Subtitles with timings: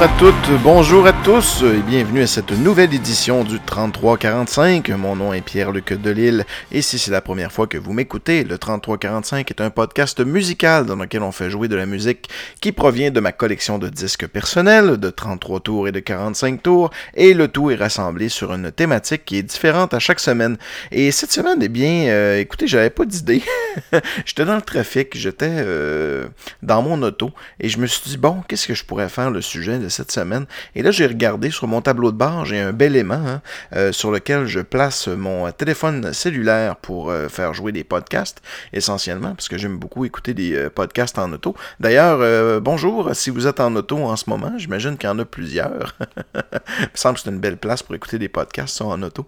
[0.00, 4.88] Bonjour à toutes, bonjour à tous et bienvenue à cette nouvelle édition du 3345.
[4.96, 8.56] Mon nom est Pierre-Luc Delille et si c'est la première fois que vous m'écoutez, le
[8.56, 12.30] 3345 est un podcast musical dans lequel on fait jouer de la musique
[12.62, 16.88] qui provient de ma collection de disques personnels de 33 tours et de 45 tours
[17.14, 20.56] et le tout est rassemblé sur une thématique qui est différente à chaque semaine.
[20.92, 23.42] Et cette semaine, eh bien, euh, écoutez, j'avais pas d'idée.
[24.24, 26.26] j'étais dans le trafic, j'étais euh,
[26.62, 29.42] dans mon auto et je me suis dit, bon, qu'est-ce que je pourrais faire le
[29.42, 30.46] sujet de cette semaine.
[30.74, 33.42] Et là, j'ai regardé sur mon tableau de bord, j'ai un bel aimant hein,
[33.74, 38.40] euh, sur lequel je place mon téléphone cellulaire pour euh, faire jouer des podcasts,
[38.72, 41.54] essentiellement, parce que j'aime beaucoup écouter des euh, podcasts en auto.
[41.78, 45.24] D'ailleurs, bonjour, si vous êtes en auto en ce moment, j'imagine qu'il y en a
[45.24, 45.96] plusieurs.
[46.34, 49.26] Il me semble que c'est une belle place pour écouter des podcasts en auto.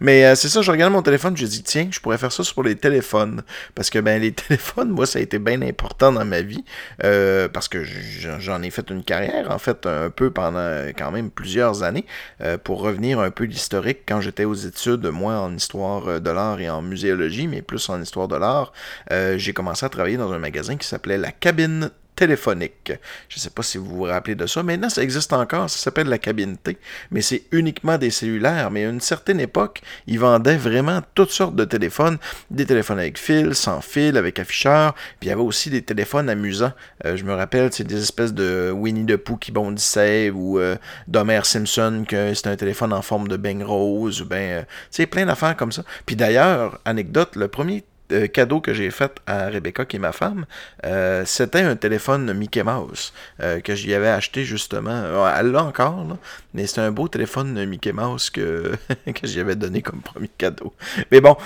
[0.00, 2.62] Mais c'est ça, je regarde mon téléphone, je dis tiens, je pourrais faire ça sur
[2.62, 3.42] les téléphones.
[3.74, 6.64] Parce que ben les téléphones, moi, ça a été bien important dans ma vie.
[6.98, 11.82] parce que j'en ai fait une carrière, en fait, un peu pendant quand même plusieurs
[11.82, 12.06] années
[12.40, 14.00] euh, pour revenir un peu l'historique.
[14.06, 17.88] Quand j'étais aux études, moi en histoire euh, de l'art et en muséologie, mais plus
[17.88, 18.72] en histoire de l'art,
[19.12, 23.50] euh, j'ai commencé à travailler dans un magasin qui s'appelait La Cabine Je ne sais
[23.50, 24.62] pas si vous vous rappelez de ça.
[24.62, 25.70] Maintenant, ça existe encore.
[25.70, 26.78] Ça s'appelle la cabine T.
[27.10, 28.70] Mais c'est uniquement des cellulaires.
[28.70, 32.18] Mais à une certaine époque, ils vendaient vraiment toutes sortes de téléphones.
[32.50, 34.94] Des téléphones avec fil, sans fil, avec afficheur.
[35.18, 36.72] Puis il y avait aussi des téléphones amusants.
[37.04, 40.76] Euh, je me rappelle, c'est des espèces de Winnie the Pooh qui bondissait ou euh,
[41.08, 44.22] d'Homer Simpson que c'était un téléphone en forme de beigne rose.
[44.22, 45.84] Ben, c'est plein d'affaires comme ça.
[46.06, 50.12] Puis d'ailleurs, anecdote, le premier euh, cadeau que j'ai fait à Rebecca, qui est ma
[50.12, 50.46] femme,
[50.84, 55.04] euh, c'était un téléphone Mickey Mouse euh, que j'y avais acheté justement.
[55.36, 56.16] Elle l'a encore, là,
[56.54, 58.72] mais c'est un beau téléphone Mickey Mouse que,
[59.06, 60.72] que j'y avais donné comme premier cadeau.
[61.10, 61.36] Mais bon,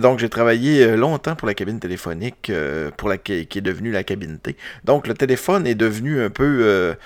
[0.00, 2.50] donc j'ai travaillé longtemps pour la cabine téléphonique,
[2.96, 4.56] pour la, qui est devenue la cabine T.
[4.84, 6.96] Donc le téléphone est devenu un peu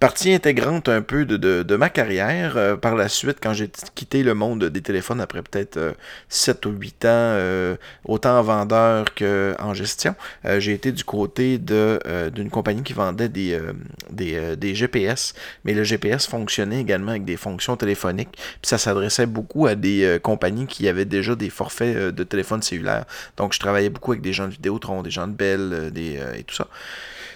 [0.00, 2.56] partie intégrante un peu de, ma carrière.
[2.56, 5.94] Euh, par la suite, quand j'ai quitté le monde des téléphones après peut-être
[6.28, 10.14] 7 euh, ou 8 ans, euh, autant en vendeur qu'en gestion,
[10.58, 15.34] j'ai été du côté d'une compagnie qui vendait des, GPS.
[15.64, 18.32] Mais le GPS fonctionnait également avec des fonctions téléphoniques.
[18.32, 23.04] Puis ça s'adressait beaucoup à des compagnies qui avaient déjà des forfaits de téléphone cellulaire.
[23.36, 26.44] Donc je travaillais beaucoup avec des gens de Vidéotron, des gens de Bell des, et
[26.44, 26.68] tout ça.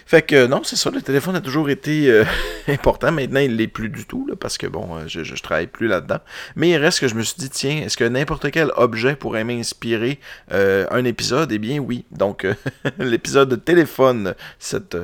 [0.09, 2.23] Fait que non, c'est ça, le téléphone a toujours été euh,
[2.67, 3.11] important.
[3.11, 6.17] Maintenant, il l'est plus du tout, là, parce que bon, euh, je, travaille plus là-dedans.
[6.55, 9.43] Mais il reste que je me suis dit, tiens, est-ce que n'importe quel objet pourrait
[9.43, 10.19] m'inspirer
[10.51, 11.51] euh, un épisode?
[11.51, 12.05] Eh bien, oui.
[12.09, 12.47] Donc,
[12.97, 14.97] l'épisode de téléphone cette,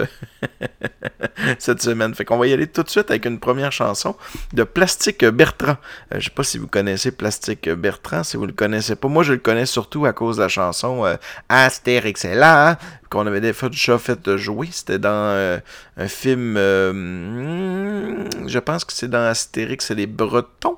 [1.59, 2.15] cette semaine.
[2.15, 4.15] Fait qu'on va y aller tout de suite avec une première chanson
[4.53, 5.77] de Plastique Bertrand.
[6.15, 9.07] je sais pas si vous connaissez Plastique Bertrand, si vous le connaissez pas.
[9.07, 11.05] Moi, je le connais surtout à cause de la chanson
[11.47, 12.79] Astérix est là,
[13.11, 14.69] qu'on avait des déjà fait jouer.
[14.71, 15.59] C'était dans euh,
[15.97, 20.77] un film, euh, je pense que c'est dans Astérix et les Bretons.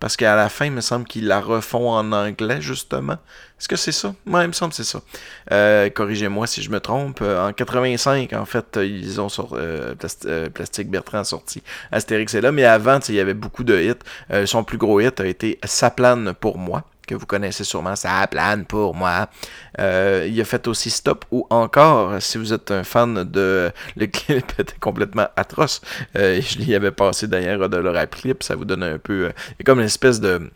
[0.00, 3.14] Parce qu'à la fin, il me semble qu'ils la refont en anglais, justement.
[3.58, 4.14] Est-ce que c'est ça?
[4.26, 5.00] Moi, il me semble que c'est ça.
[5.50, 7.22] Euh, corrigez-moi si je me trompe.
[7.22, 9.54] En 85, en fait, ils ont sorti
[10.52, 12.52] Plastique Bertrand sorti Astérix est là.
[12.52, 14.46] Mais avant, il y avait beaucoup de hits.
[14.46, 18.26] son plus gros hit a été Ça plane pour moi que vous connaissez sûrement, ça
[18.26, 19.28] plane pour moi.
[19.80, 23.70] Euh, il a fait aussi Stop ou encore, si vous êtes un fan de...
[23.96, 25.80] Le clip était complètement atroce.
[26.16, 29.26] Euh, je l'y avais passé d'ailleurs de leur clip, ça vous donne un peu...
[29.26, 30.50] Euh, il y a comme une espèce de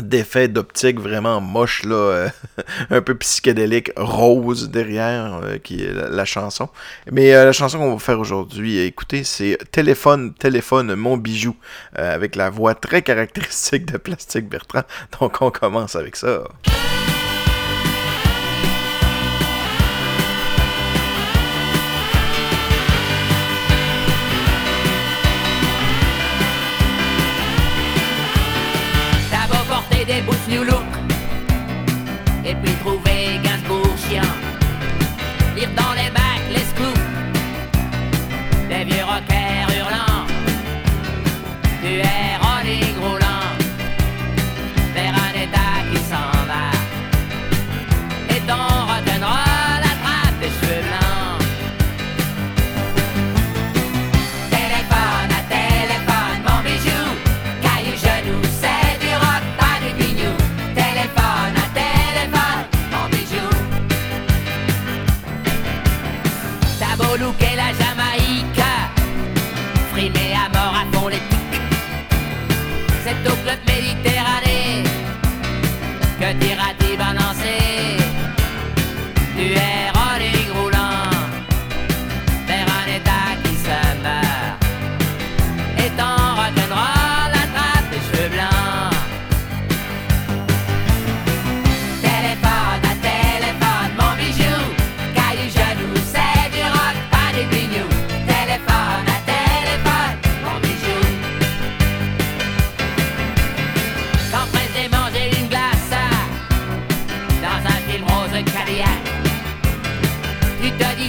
[0.00, 2.28] d'effet d'optique vraiment moche là, euh,
[2.90, 6.68] un peu psychédélique, rose derrière, euh, qui est la, chanson.
[7.10, 11.56] Mais euh, la chanson qu'on va faire aujourd'hui, écoutez, c'est Téléphone, téléphone, mon bijou,
[11.94, 14.82] avec la voix très caractéristique de Plastique Bertrand.
[15.20, 16.44] Donc on commence avec ça.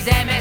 [0.06, 0.35] Damn it.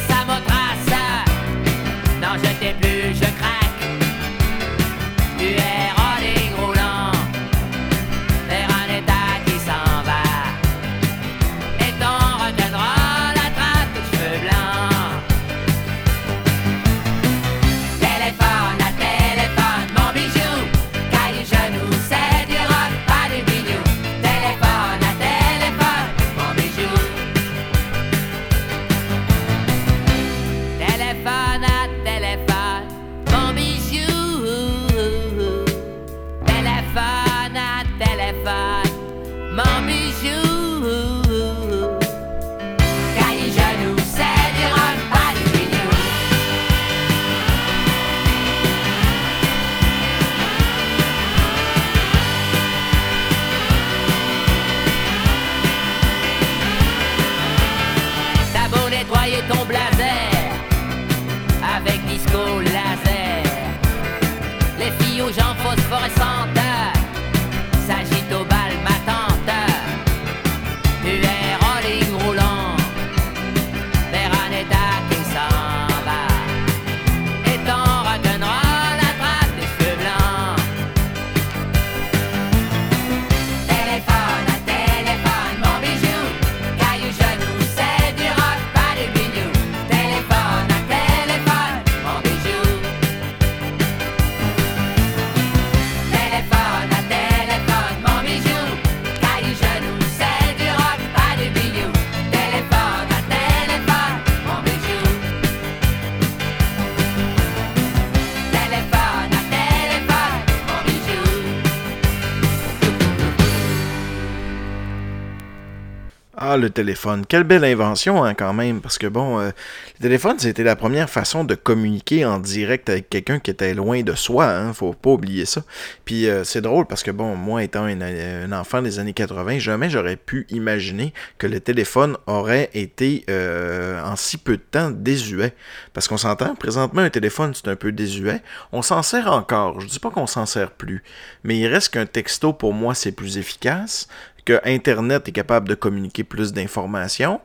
[116.56, 117.26] Le téléphone.
[117.26, 119.50] Quelle belle invention, hein, quand même, parce que bon, euh,
[119.98, 124.02] le téléphone, c'était la première façon de communiquer en direct avec quelqu'un qui était loin
[124.02, 125.64] de soi, hein, faut pas oublier ça.
[126.04, 129.58] Puis euh, c'est drôle parce que bon, moi étant un, un enfant des années 80,
[129.58, 134.90] jamais j'aurais pu imaginer que le téléphone aurait été euh, en si peu de temps
[134.90, 135.54] désuet.
[135.92, 138.42] Parce qu'on s'entend, présentement, un téléphone, c'est un peu désuet.
[138.70, 141.02] On s'en sert encore, je dis pas qu'on s'en sert plus,
[141.42, 144.08] mais il reste qu'un texto, pour moi, c'est plus efficace
[144.44, 147.40] que Internet est capable de communiquer plus d'informations,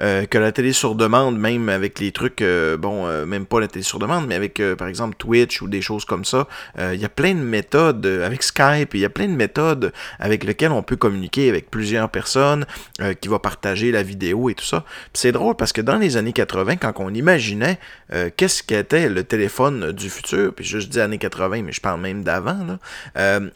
[0.00, 3.60] euh, que la télé sur demande, même avec les trucs, euh, bon, euh, même pas
[3.60, 6.46] la télé sur demande, mais avec, par exemple, Twitch ou des choses comme ça,
[6.78, 10.44] il y a plein de méthodes, avec Skype, il y a plein de méthodes avec
[10.44, 12.66] lesquelles on peut communiquer avec plusieurs personnes,
[13.20, 14.84] qui va partager la vidéo et tout ça.
[15.12, 17.78] C'est drôle parce que dans les années 80, quand on imaginait
[18.36, 22.22] qu'est-ce qu'était le téléphone du futur, puis je dis années 80, mais je parle même
[22.22, 22.78] d'avant,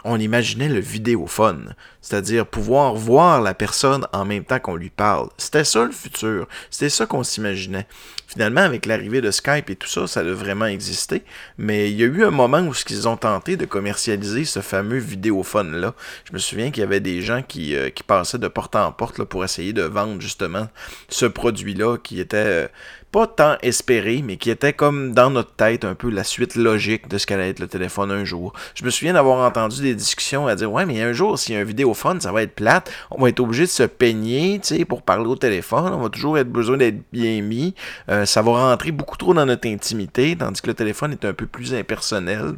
[0.04, 5.28] on imaginait le vidéophone, c'est-à-dire pouvoir voir la personne en même temps qu'on lui parle.
[5.38, 7.87] C'était ça le futur, c'était ça qu'on s'imaginait.
[8.28, 11.23] Finalement, avec l'arrivée de Skype et tout ça, ça a vraiment existé,
[11.59, 14.99] mais il y a eu un moment où ils ont tenté de commercialiser ce fameux
[14.99, 15.95] vidéophone-là.
[16.25, 18.90] Je me souviens qu'il y avait des gens qui, euh, qui passaient de porte en
[18.90, 20.69] porte pour essayer de vendre justement
[21.09, 22.69] ce produit-là qui était euh,
[23.16, 27.08] pas tant espéré, mais qui était comme dans notre tête un peu la suite logique
[27.08, 28.52] de ce qu'allait être le téléphone un jour.
[28.75, 31.56] Je me souviens d'avoir entendu des discussions à dire ouais, mais un jour, s'il y
[31.56, 32.92] a un vidéophone, ça va être plate.
[33.11, 35.94] On va être obligé de se peigner, pour parler au téléphone.
[35.94, 37.75] On va toujours être besoin d'être bien mis.
[38.11, 41.32] Euh, ça va rentrer beaucoup trop dans notre intimité, tandis que le téléphone est un
[41.32, 42.56] peu plus impersonnel.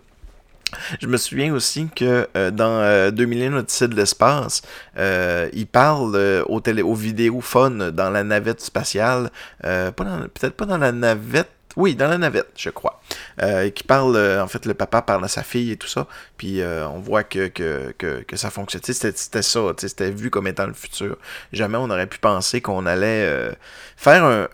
[1.01, 4.63] Je me souviens aussi que euh, dans euh, 2001 Odyssée de l'espace,
[4.99, 9.31] euh, il parle euh, au, télé au vidéophone dans la navette spatiale,
[9.63, 13.01] peut-être pas dans la navette, oui, dans la navette, je crois,
[13.41, 16.09] euh, qui parle, euh, en fait, le papa parle à sa fille et tout ça,
[16.37, 17.53] puis euh, on voit que,
[18.35, 18.83] ça fonctionne.
[18.83, 21.17] C'était ça, c'était vu comme étant le futur.
[21.53, 23.57] Jamais on aurait pu penser qu'on allait
[23.97, 24.49] faire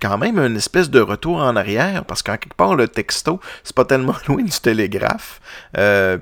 [0.00, 3.76] quand même une espèce de retour en arrière, parce qu'en quelque part, le texto, c'est
[3.76, 5.40] pas tellement loin du télégraphe,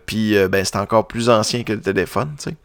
[0.04, 2.56] puis ben, c'est encore plus ancien que le téléphone, tu sais.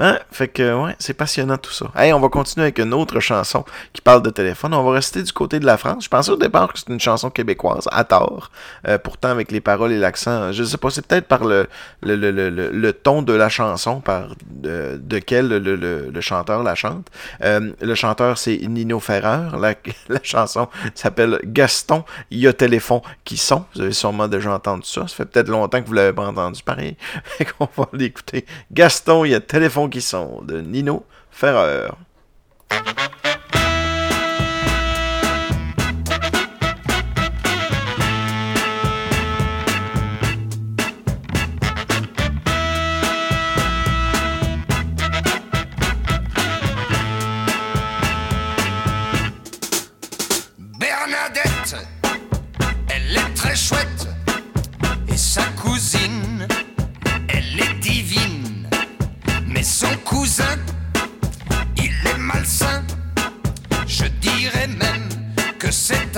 [0.00, 0.18] Hein?
[0.30, 1.86] Fait que, ouais, c'est passionnant tout ça.
[1.96, 4.72] Hey, on va continuer avec une autre chanson qui parle de téléphone.
[4.74, 6.04] On va rester du côté de la France.
[6.04, 8.50] Je pensais au départ que c'était une chanson québécoise, à tort.
[8.86, 11.66] Euh, pourtant, avec les paroles et l'accent, je sais pas, c'est peut-être par le,
[12.02, 16.74] le, le, le, le- ton de la chanson, par de, de quel le, chanteur la
[16.76, 17.08] chante.
[17.42, 19.48] Euh, le chanteur, c'est Nino Ferrer.
[19.60, 19.74] La,
[20.08, 23.64] la chanson s'appelle Gaston, il y a téléphone qui sont.
[23.74, 25.02] Vous avez sûrement déjà entendu ça.
[25.08, 26.96] Ça fait peut-être longtemps que vous l'avez pas entendu, pareil.
[27.24, 28.46] Fait qu'on va l'écouter.
[28.70, 31.90] Gaston, il y a téléphone qui sont, de Nino Ferrer.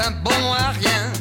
[0.00, 1.19] Un bon à rien.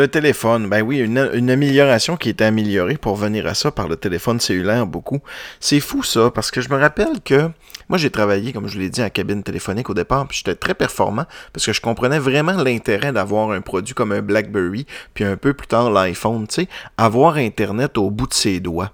[0.00, 3.96] Le téléphone, ben oui, une, amélioration qui était améliorée pour venir à ça par le
[3.96, 5.20] téléphone cellulaire beaucoup.
[5.60, 7.50] C'est fou ça, parce que je me rappelle que
[7.90, 10.72] moi j'ai travaillé, comme je l'ai dit, en cabine téléphonique au départ, puis j'étais très
[10.72, 15.36] performant parce que je comprenais vraiment l'intérêt d'avoir un produit comme un BlackBerry, puis un
[15.36, 18.92] peu plus tard l'iPhone, tu sais, avoir Internet au bout de ses doigts.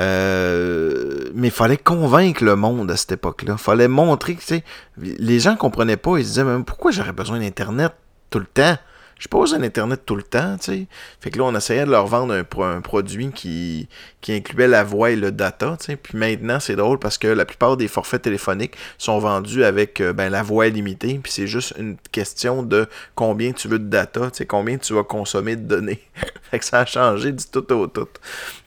[0.00, 3.58] Euh, mais il fallait convaincre le monde à cette époque-là.
[3.58, 4.64] fallait montrer que, tu sais,
[4.98, 7.92] les gens comprenaient pas, ils se disaient, même pourquoi j'aurais besoin d'Internet
[8.28, 8.76] tout le temps?
[9.18, 10.86] Je pose un Internet tout le temps, tu sais.
[11.20, 13.88] Fait que là, on essayait de leur vendre un, pro- un produit qui,
[14.20, 15.96] qui incluait la voix et le data, tu sais.
[15.96, 20.12] Puis maintenant, c'est drôle parce que la plupart des forfaits téléphoniques sont vendus avec euh,
[20.12, 21.18] ben, la voix limitée.
[21.22, 24.92] Puis c'est juste une question de combien tu veux de data, tu sais, combien tu
[24.92, 26.02] vas consommer de données.
[26.50, 28.08] fait que ça a changé du tout au tout.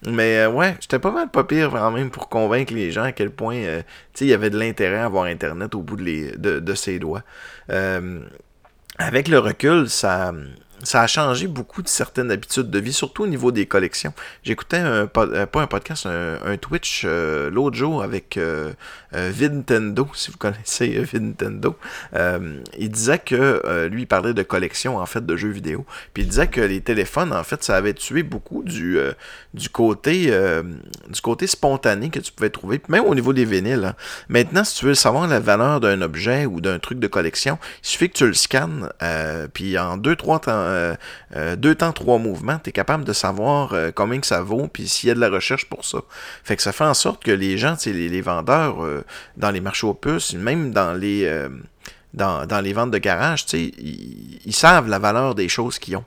[0.08, 3.12] Mais euh, ouais, j'étais pas mal pas pire quand même pour convaincre les gens à
[3.12, 3.82] quel point, euh,
[4.14, 6.60] tu sais, il y avait de l'intérêt à avoir Internet au bout de, les, de,
[6.60, 7.22] de ses doigts.
[9.02, 10.34] Avec le recul, ça,
[10.84, 14.14] ça a changé beaucoup de certaines habitudes de vie, surtout au niveau des collections.
[14.44, 18.72] J'écoutais un, euh, pas un podcast, un, Twitch euh, l'autre jour avec euh,
[19.14, 21.76] euh, Vidntendo, si vous connaissez Vidntendo.
[22.16, 25.86] Euh, il disait que lui, il parlait de collection en fait de jeux vidéo.
[26.14, 28.98] Puis il disait que les téléphones, en fait, ça avait tué beaucoup du,
[29.54, 30.32] du côté
[31.10, 33.84] du côté spontané que tu pouvais trouver, même au niveau des vinyles.
[33.86, 33.96] hein.
[34.30, 37.88] Maintenant, si tu veux savoir la valeur d'un objet ou d'un truc de collection, il
[37.88, 38.90] suffit que tu le scannes,
[39.54, 40.96] puis en deux, trois temps, euh,
[41.36, 44.88] euh, deux temps, trois mouvements, tu es capable de savoir euh, combien ça vaut, puis
[44.88, 46.00] s'il y a de la recherche pour ça.
[46.44, 48.78] Fait que ça fait en sorte que les gens, les, les vendeurs
[49.38, 51.30] dans les marchés aux puces, même dans les
[52.14, 56.06] dans, les ventes de garage, ils savent la valeur des choses qu'ils ont.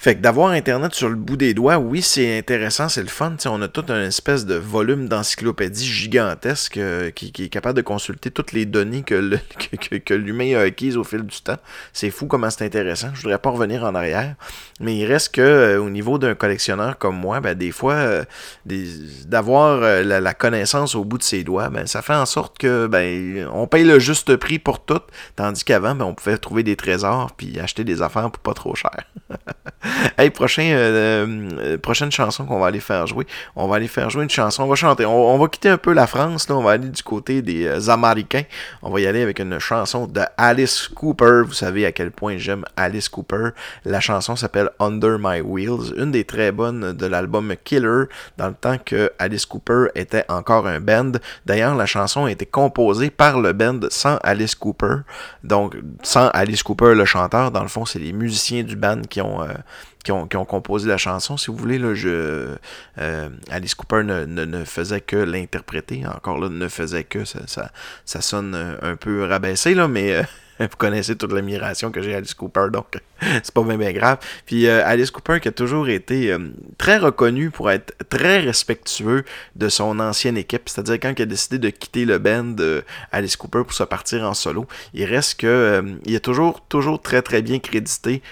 [0.00, 3.32] Fait que d'avoir Internet sur le bout des doigts, oui, c'est intéressant, c'est le fun.
[3.32, 7.48] Tu sais, on a tout un espèce de volume d'encyclopédie gigantesque euh, qui, qui est
[7.48, 9.40] capable de consulter toutes les données que, le-
[9.90, 11.56] que, que- l'humain a acquises au fil du temps.
[11.92, 13.08] C'est fou comment c'est intéressant.
[13.14, 14.36] Je voudrais pas revenir en arrière.
[14.78, 18.24] Mais il reste que euh, au niveau d'un collectionneur comme moi, ben, des fois, euh,
[19.26, 22.56] d'avoir euh, la, la connaissance au bout de ses doigts, ben, ça fait en sorte
[22.58, 25.00] que ben, on paye le juste prix pour tout,
[25.34, 28.76] tandis qu'avant, ben, on pouvait trouver des trésors puis acheter des affaires pour pas trop
[28.76, 28.96] cher.
[30.18, 31.26] hey, prochain, euh,
[31.58, 33.26] euh, prochaine chanson qu'on va aller faire jouer.
[33.56, 34.62] On va aller faire jouer une chanson.
[34.62, 35.04] On va chanter.
[35.06, 36.48] On, va quitter un peu la France.
[36.48, 36.56] Là.
[36.56, 38.42] On va aller du côté des euh, Américains.
[38.82, 41.42] On va y aller avec une chanson de Alice Cooper.
[41.46, 43.50] Vous savez à quel point j'aime Alice Cooper.
[43.84, 45.94] La chanson s'appelle Under My Wheels.
[45.96, 48.04] Une des très bonnes de l'album Killer,
[48.36, 51.12] dans le temps que Alice Cooper était encore un band.
[51.46, 54.96] D'ailleurs, la chanson a été composée par le band sans Alice Cooper.
[55.44, 59.20] Donc, sans Alice Cooper, le chanteur, dans le fond, c'est les musiciens du band qui
[59.20, 59.46] ont, euh,
[60.04, 61.36] qui ont, qui ont composé la chanson.
[61.36, 62.56] Si vous voulez, là, je,
[62.98, 66.04] euh, Alice Cooper ne, ne, ne faisait que l'interpréter.
[66.06, 67.24] Encore là, ne faisait que.
[67.24, 67.70] Ça, ça,
[68.04, 70.12] ça sonne un peu rabaissé, là, mais.
[70.12, 70.22] Euh,
[70.66, 74.18] vous connaissez toute l'admiration que j'ai à Alice Cooper, donc c'est pas même grave.
[74.46, 76.38] Puis euh, Alice Cooper qui a toujours été euh,
[76.78, 79.24] très reconnu pour être très respectueux
[79.56, 83.36] de son ancienne équipe, c'est-à-dire quand il a décidé de quitter le band de Alice
[83.36, 87.22] Cooper pour se partir en solo, il reste que euh, il a toujours toujours très
[87.22, 88.22] très bien crédité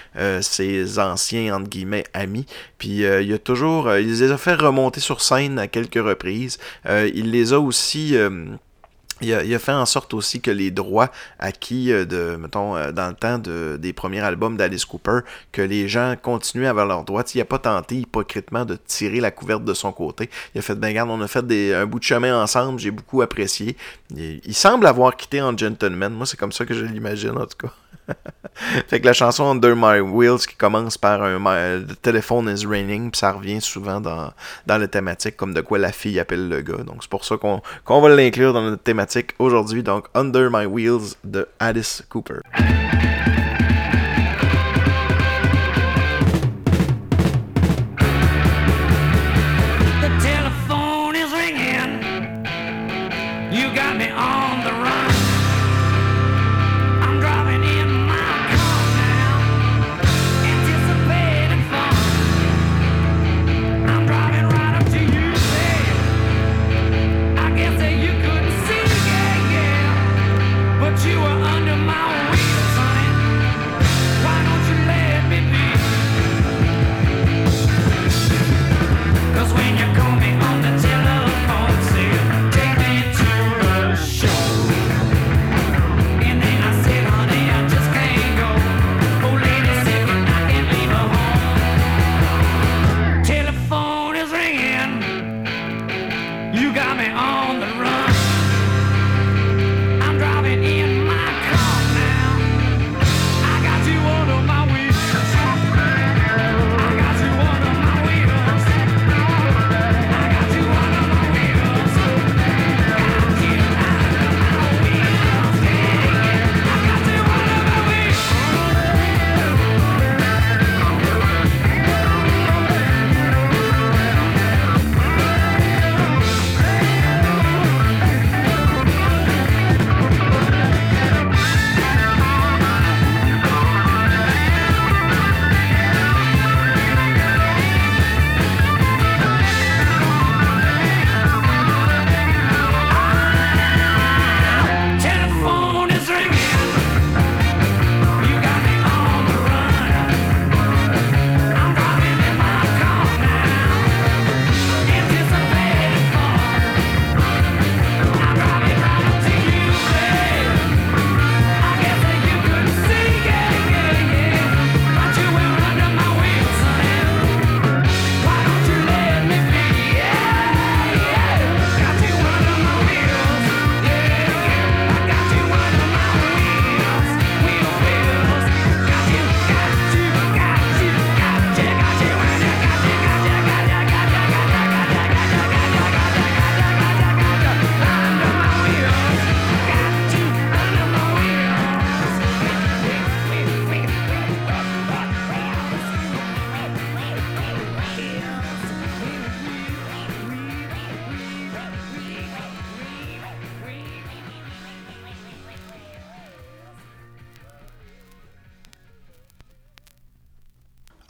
[0.41, 2.45] ses anciens entre guillemets amis.
[2.77, 6.57] Puis il a toujours il les a fait remonter sur scène à quelques reprises.
[6.87, 8.15] il les a aussi
[9.21, 13.07] il a, fait en sorte aussi que les droits acquis euh, de, mettons, euh, dans
[13.07, 15.19] le temps de, des premiers albums d'Alice Cooper,
[15.51, 17.23] que les gens continuaient à avoir leurs droits.
[17.33, 20.29] Il n'a pas tenté hypocritement de tirer la couverte de son côté.
[20.53, 22.91] Il a fait, ben regarde, on a fait des, un bout de chemin ensemble, j'ai
[22.91, 23.75] beaucoup apprécié.
[24.15, 26.13] Il, semble avoir quitté en gentleman.
[26.13, 27.73] Moi, c'est comme ça que je l'imagine, en tout cas.
[28.87, 31.37] fait que la chanson Under My Wheels qui commence par un
[31.81, 34.31] The telephone is raining, puis ça revient souvent dans,
[34.65, 36.83] dans la thématique comme de quoi la fille appelle le gars.
[36.83, 39.83] Donc c'est pour ça qu'on qu'on va l'inclure dans notre thématique aujourd'hui.
[39.83, 42.39] Donc Under My Wheels de Alice Cooper.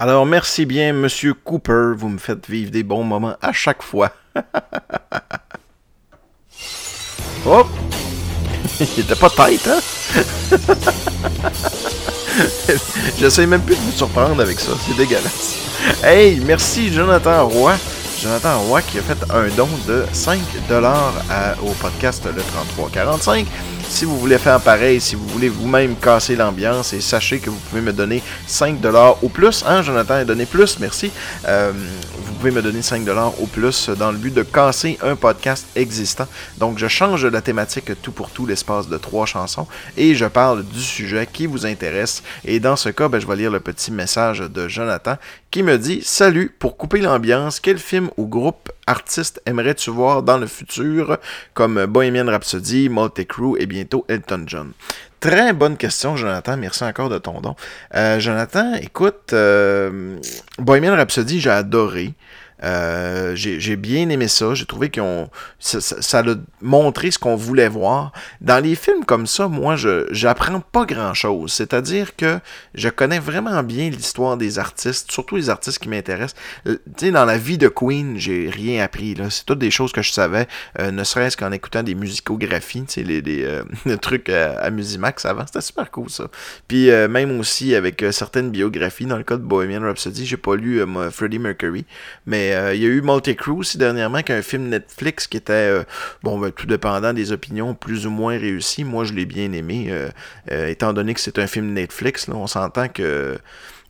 [0.08, 1.92] Alors, merci bien, Monsieur Cooper.
[1.98, 4.10] Vous me faites vivre des bons moments à chaque fois.
[7.46, 7.66] oh!
[8.80, 9.80] Il était pas tête, hein?
[13.20, 14.72] J'essaie même plus de vous surprendre avec ça.
[14.88, 15.58] C'est dégueulasse.
[16.02, 17.76] Hey, merci Jonathan Roy.
[18.22, 20.38] Jonathan Roy qui a fait un don de 5$
[21.30, 23.46] à- au podcast Le 3345.
[23.90, 27.58] Si vous voulez faire pareil, si vous voulez vous-même casser l'ambiance, et sachez que vous
[27.70, 29.64] pouvez me donner 5$ au plus.
[29.66, 31.12] Hein, Jonathan a donné plus, merci.
[31.48, 31.72] Euh,
[32.18, 36.28] vous pouvez me donner 5$ au plus dans le but de casser un podcast existant.
[36.60, 40.64] Donc, je change la thématique tout pour tout l'espace de trois chansons et je parle
[40.64, 42.22] du sujet qui vous intéresse.
[42.46, 45.16] Et dans ce cas, ben, je vais lire le petit message de Jonathan
[45.50, 50.38] qui me dit Salut, pour couper l'ambiance, quel film ou groupe artiste aimerais-tu voir dans
[50.38, 51.18] le futur
[51.54, 54.72] comme Bohemian Rhapsody, Motley Crue et bientôt Elton John?
[55.20, 56.58] Très bonne question, Jonathan.
[56.58, 57.56] Merci encore de ton don.
[57.96, 60.18] Euh, Jonathan, écoute, euh,
[60.60, 62.14] Bohemian Rhapsody, j'ai adoré.
[62.64, 64.54] Euh, j'ai bien aimé ça.
[64.54, 68.12] J'ai trouvé qu'on ça, ça, a montré ce qu'on voulait voir.
[68.42, 71.54] Dans les films comme ça, moi, je j'apprends pas grand-chose.
[71.54, 72.40] C'est-à-dire que
[72.74, 76.40] je connais vraiment bien l'histoire des artistes, surtout les artistes qui m'intéressent.
[76.68, 79.14] Euh, tu sais, dans la vie de Queen, j'ai rien appris.
[79.14, 79.30] Là.
[79.30, 80.48] C'est toutes des choses que je savais,
[80.80, 85.46] euh, ne serait-ce qu'en écoutant des musicographies, tu sais, les, trucs à, à Musimax avant.
[85.46, 86.28] C'était super cool, ça.
[86.68, 90.82] Puis même aussi avec certaines biographies, dans le cas de Bohemian Rhapsody, j'ai pas lu
[91.12, 91.86] Freddie Mercury,
[92.26, 95.38] mais euh, il y a eu Multicrew aussi dernièrement, qui est un film Netflix qui
[95.38, 95.84] était, euh,
[96.24, 98.84] bon, ben, tout dépendant des opinions, plus ou moins réussi.
[98.84, 102.28] Moi, je l'ai bien aimé, euh, étant donné que c'est un film Netflix.
[102.28, 103.38] Là, on s'entend que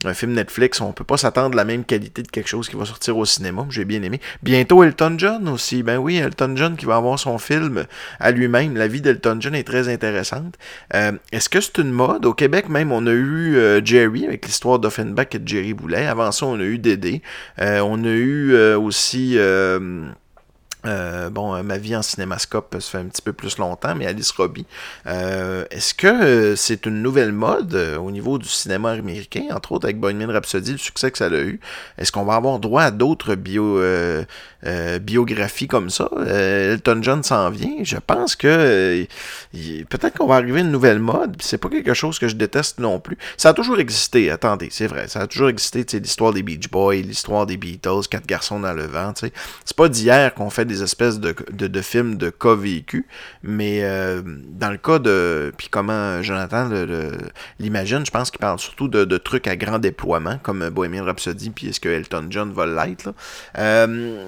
[0.04, 2.84] un film Netflix, on peut pas s'attendre la même qualité de quelque chose qui va
[2.84, 3.66] sortir au cinéma.
[3.70, 4.20] J'ai bien aimé.
[4.42, 5.82] Bientôt Elton John aussi.
[5.82, 7.84] Ben oui, Elton John qui va avoir son film
[8.20, 8.76] à lui-même.
[8.76, 10.54] La vie d'Elton John est très intéressante.
[10.94, 12.26] Euh, Est-ce que c'est une mode?
[12.26, 16.06] Au Québec même, on a eu euh, Jerry avec l'histoire d'Offenbach et de Jerry Boulet.
[16.06, 17.22] Avant ça, on a eu Dédé.
[17.60, 19.36] Euh, on a eu aussi...
[20.86, 24.06] Euh, bon, euh, ma vie en cinémascope, ça fait un petit peu plus longtemps, mais
[24.06, 24.64] Alice Robbie.
[25.06, 29.72] Euh, Est-ce que euh, c'est une nouvelle mode euh, au niveau du cinéma américain, entre
[29.72, 31.58] autres avec Bohemian Rhapsody, le succès que ça a eu?
[31.98, 33.80] Est-ce qu'on va avoir droit à d'autres bio,
[35.00, 36.08] biographies comme ça?
[36.26, 37.82] Elton John s'en vient.
[37.82, 39.04] Je pense que
[39.90, 42.78] peut-être qu'on va arriver à une nouvelle mode, c'est pas quelque chose que je déteste
[42.78, 43.18] non plus.
[43.36, 45.08] Ça a toujours existé, attendez, c'est vrai.
[45.08, 48.60] Ça a toujours existé, tu sais, l'histoire des Beach Boys, l'histoire des Beatles, Quatre garçons
[48.60, 49.12] dans le vent.
[49.16, 51.34] C'est pas d'hier qu'on fait des espèces de,
[51.82, 53.04] films de cas vécus,
[53.42, 55.52] mais euh, dans le cas de...
[55.56, 56.70] Puis comment Jonathan
[57.58, 61.50] l'imagine, je pense qu'il parle surtout de, de, trucs à grand déploiement, comme Bohemian Rhapsody,
[61.50, 63.12] puis est-ce que Elton John va l'être,
[63.58, 64.24] euh,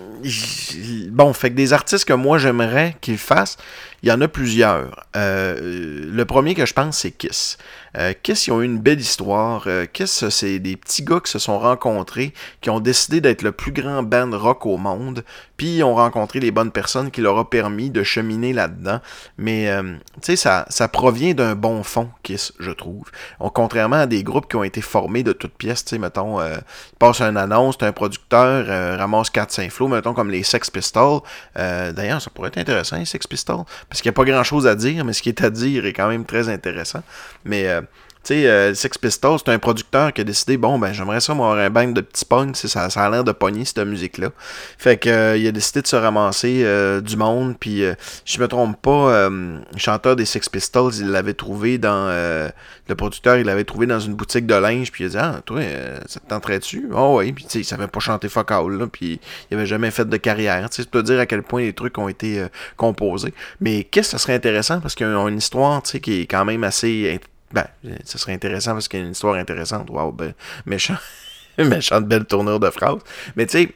[1.10, 3.56] Bon, fait que des artistes que moi j'aimerais qu'ils fassent,
[4.02, 5.04] il y en a plusieurs.
[5.16, 7.58] Euh, le premier que je pense, c'est Kiss.
[7.96, 9.64] Euh, Kiss, ils ont eu une belle histoire.
[9.66, 13.52] Euh, Kiss, c'est des petits gars qui se sont rencontrés, qui ont décidé d'être le
[13.52, 15.24] plus grand band rock au monde,
[15.60, 19.00] puis ils ont rencontré les bonnes personnes qui leur ont permis de cheminer là-dedans.
[19.36, 19.82] Mais, euh,
[20.14, 23.04] tu sais, ça, ça provient d'un bon fond, Kiss, je trouve.
[23.40, 26.40] On, contrairement à des groupes qui ont été formés de toutes pièces, tu sais, mettons,
[26.40, 26.56] euh,
[26.92, 31.20] ils passent une annonce, un producteur, euh, ramasse 4-5 flots, mettons, comme les Sex Pistols.
[31.56, 34.74] D'ailleurs, ça pourrait être intéressant, les Sex Pistols, parce qu'il n'y a pas grand-chose à
[34.76, 37.02] dire, mais ce qui est à dire est quand même très intéressant.
[37.44, 37.66] Mais
[38.22, 41.32] tu sais, euh, Sex Pistols, c'est un producteur qui a décidé, bon, ben, j'aimerais ça
[41.32, 44.28] avoir un band de petits punks, ça, ça a l'air de pogner cette musique-là.
[44.76, 47.94] Fait que, euh, il a décidé de se ramasser euh, du monde, puis, euh,
[48.26, 52.08] je me trompe pas, le chanteur des Sex Pistols, il l'avait trouvé dans,
[52.88, 55.40] le producteur, il l'avait trouvé dans une boutique de linge, puis il a dit, ah,
[55.46, 55.62] toi,
[56.06, 56.88] ça te tenterait-tu?
[56.92, 59.18] Oh, oui, puis, tu sais, il savait pas chanter fuck all, là, puis
[59.50, 61.96] il avait jamais fait de carrière, tu sais, peux dire à quel point les trucs
[61.96, 62.44] ont été
[62.76, 63.32] composés.
[63.60, 66.26] Mais qu'est-ce que ça serait intéressant, parce qu'ils ont une histoire, tu sais, qui est
[66.26, 67.20] quand même assez
[67.52, 67.66] ben,
[68.04, 69.90] ce serait intéressant parce qu'il y a une histoire intéressante.
[69.90, 70.34] Waouh, ben,
[70.66, 70.96] méchant,
[71.58, 72.98] méchante belle tournure de phrase.
[73.36, 73.74] Mais tu sais,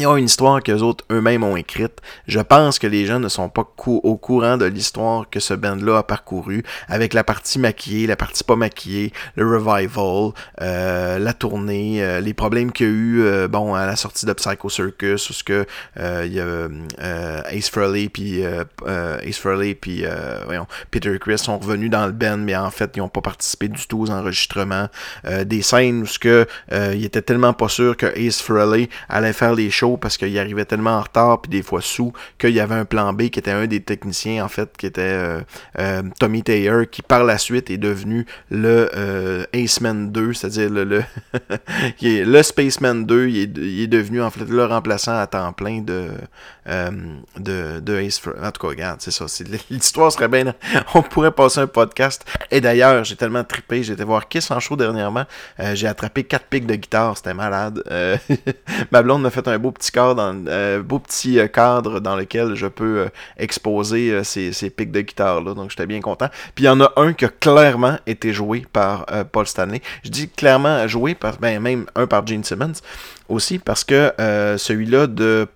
[0.00, 2.00] ils ont une histoire qu'eux autres eux-mêmes ont écrite.
[2.26, 5.98] Je pense que les gens ne sont pas au courant de l'histoire que ce band-là
[5.98, 10.32] a parcouru, avec la partie maquillée, la partie pas maquillée, le revival,
[10.62, 14.24] euh, la tournée, euh, les problèmes qu'il y a eu, euh, bon, à la sortie
[14.24, 20.04] de Psycho Circus, où ce que Ace Frehley puis Ace Frehley puis
[20.90, 23.86] Peter Chris sont revenus dans le band, mais en fait ils n'ont pas participé du
[23.86, 24.88] tout aux enregistrements.
[25.44, 29.70] des scènes où ce que était tellement pas sûr que Ace Frehley allait faire les
[29.96, 33.12] parce qu'il arrivait tellement en retard puis des fois sous qu'il y avait un plan
[33.12, 35.40] B qui était un des techniciens en fait qui était euh,
[35.78, 40.84] euh, Tommy Taylor qui par la suite est devenu le euh, Aceman 2 c'est-à-dire le
[40.84, 46.08] le, Spaceman 2 il est, devenu en fait le remplaçant à temps plein de
[46.68, 46.90] euh,
[47.38, 49.26] de, Ace en tout cas regarde c'est ça
[49.70, 50.54] l'histoire serait bien
[50.94, 52.24] on pourrait passer un podcast.
[52.50, 55.24] Et d'ailleurs j'ai tellement trippé j'étais voir Kiss en show dernièrement
[55.74, 57.82] j'ai attrapé quatre pics de guitare c'était malade
[58.90, 62.54] ma blonde m'a fait un beau beau petit cadre, dans, euh, euh, cadre dans lequel
[62.54, 65.54] je peux euh, exposer ces, ces pics de guitare là.
[65.54, 66.28] Donc j'étais bien content.
[66.54, 69.80] Puis il y en a un qui a clairement été joué par Paul Stanley.
[70.04, 72.80] Je dis clairement joué par ben même un par Gene Simmons
[73.30, 74.12] aussi parce que
[74.58, 75.48] celui-là de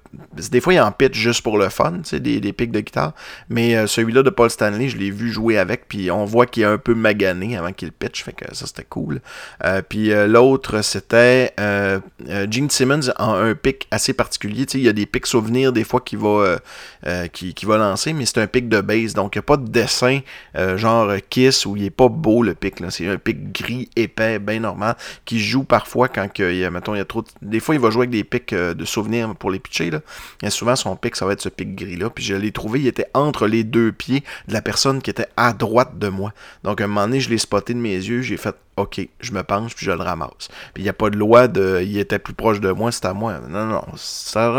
[0.51, 2.81] des fois, il en pitch juste pour le fun, tu sais, des, des pics de
[2.81, 3.13] guitare.
[3.49, 6.63] Mais euh, celui-là de Paul Stanley, je l'ai vu jouer avec, puis on voit qu'il
[6.63, 9.21] est un peu magané avant qu'il pitch, fait que ça, c'était cool.
[9.65, 14.67] Euh, puis euh, l'autre, c'était euh, euh, Gene Simmons en un pic assez particulier.
[14.67, 16.59] Tu sais, il y a des pics souvenirs des fois qu'il va,
[17.33, 19.69] qui, va lancer, mais c'est un pic de base, donc il n'y a pas de
[19.69, 20.21] dessin
[20.77, 22.77] genre Kiss où il est pas beau le pic.
[22.91, 26.95] C'est un pic gris, épais, bien normal, qui joue parfois quand il y a, mettons,
[26.95, 27.25] il y a trop...
[27.43, 29.90] Des fois, il va jouer avec des pics euh, de souvenirs pour les pitcher.
[29.90, 30.00] Là.
[30.42, 32.11] Et souvent, son pic, ça va être ce pic gris-là.
[32.11, 35.29] Puis je l'ai trouvé, il était entre les deux pieds de la personne qui était
[35.37, 36.33] à droite de moi.
[36.62, 38.22] Donc, à un moment donné, je l'ai spoté de mes yeux.
[38.22, 40.49] J'ai fait OK, je me penche puis je le ramasse.
[40.73, 43.05] Puis il n'y a pas de loi de il était plus proche de moi, c'est
[43.05, 43.41] à moi.
[43.49, 43.85] Non, non.
[43.97, 44.53] Ça,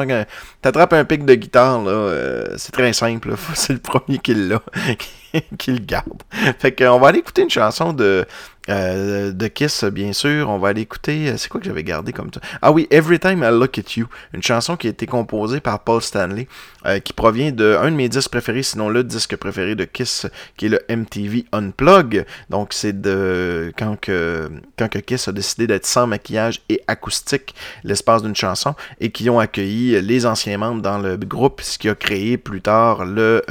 [0.62, 3.36] t'attrapes un pic de guitare, là, euh, c'est très simple.
[3.56, 4.62] C'est le premier qui l'a,
[5.58, 6.24] qui le garde.
[6.60, 8.26] Fait qu'on va aller écouter une chanson de
[8.70, 10.50] euh, de Kiss, bien sûr.
[10.50, 11.30] On va aller écouter.
[11.30, 13.96] Euh, c'est quoi que j'avais gardé comme ça Ah oui, Every Time I Look at
[13.96, 14.08] You.
[14.34, 16.48] Une chanson qui a été composée par Paul Stanley,
[16.86, 20.28] euh, qui provient de un de mes disques préférés, sinon le disque préféré de Kiss,
[20.58, 22.26] qui est le MTV Unplug.
[22.50, 27.56] Donc c'est de quand que, quand que Kiss a décidé d'être sans maquillage et acoustique
[27.84, 31.90] l'espace d'une chanson et qui ont accueilli les anciens membres dans le groupe, ce qui
[31.90, 33.44] a créé plus tard le,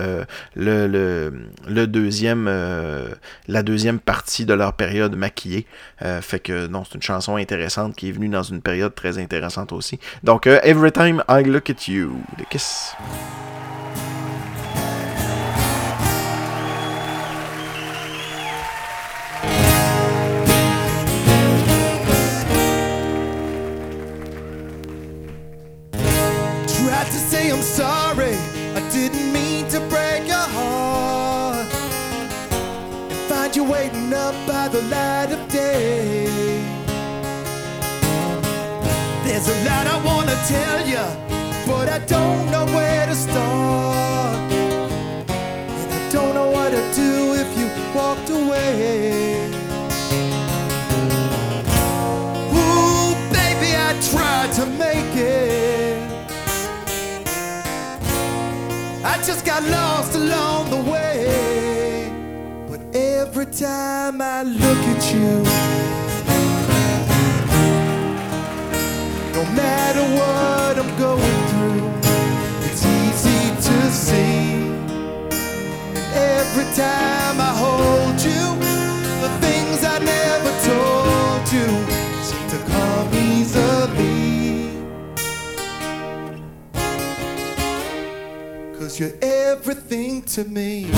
[0.55, 1.33] le, le,
[1.66, 2.51] le, deuxième,
[3.49, 5.66] la deuxième partie de leur période de maquillée.
[6.03, 9.18] Euh, fait que non, c'est une chanson intéressante qui est venue dans une période très
[9.18, 9.99] intéressante aussi.
[10.23, 12.94] Donc, euh, Every Time I Look at You, de Kiss.
[34.46, 36.26] By the light of day.
[39.24, 41.04] There's a lot I wanna tell you,
[41.66, 44.52] but I don't know where to start.
[45.80, 49.48] And I don't know what to do if you walked away.
[52.59, 56.02] Ooh, baby, I tried to make it.
[59.04, 60.73] I just got lost along
[63.58, 65.42] time I look at you,
[69.32, 71.88] no matter what I'm going through,
[72.66, 74.58] it's easy to see.
[75.94, 78.58] And every time I hold you,
[79.22, 81.68] the things I never told you
[82.24, 84.68] seem to come easily.
[88.76, 90.90] Cause you're everything to me.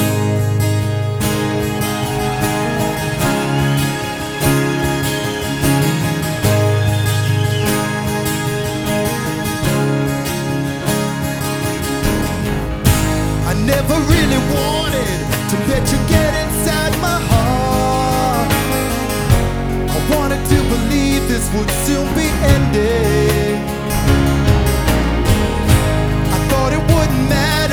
[13.67, 15.19] Never really wanted
[15.51, 18.49] to let you get inside my heart.
[19.91, 23.59] I wanted to believe this would soon be ending.
[26.31, 27.66] I thought it wouldn't matter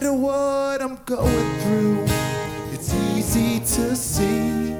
[0.00, 2.04] matter what I'm going through
[2.72, 4.72] It's easy to see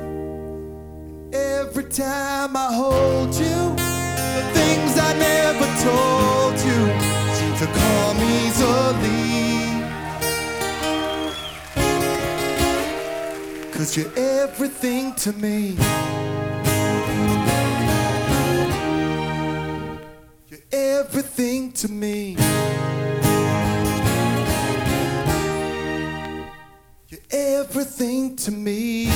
[1.33, 3.59] Every time I hold you
[4.37, 6.81] The things I never told you
[7.35, 7.67] seem to
[8.23, 9.19] easily.
[13.73, 15.77] Cause you're everything to me.
[20.49, 22.37] You're everything to me.
[27.31, 29.09] Everything to me.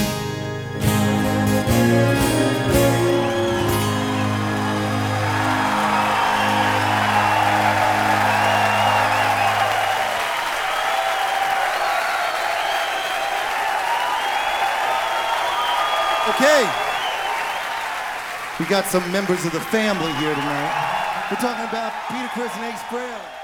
[16.28, 16.68] Okay.
[18.60, 21.28] We got some members of the family here tonight.
[21.30, 23.41] We're talking about Peter Chris and Ace Frehley.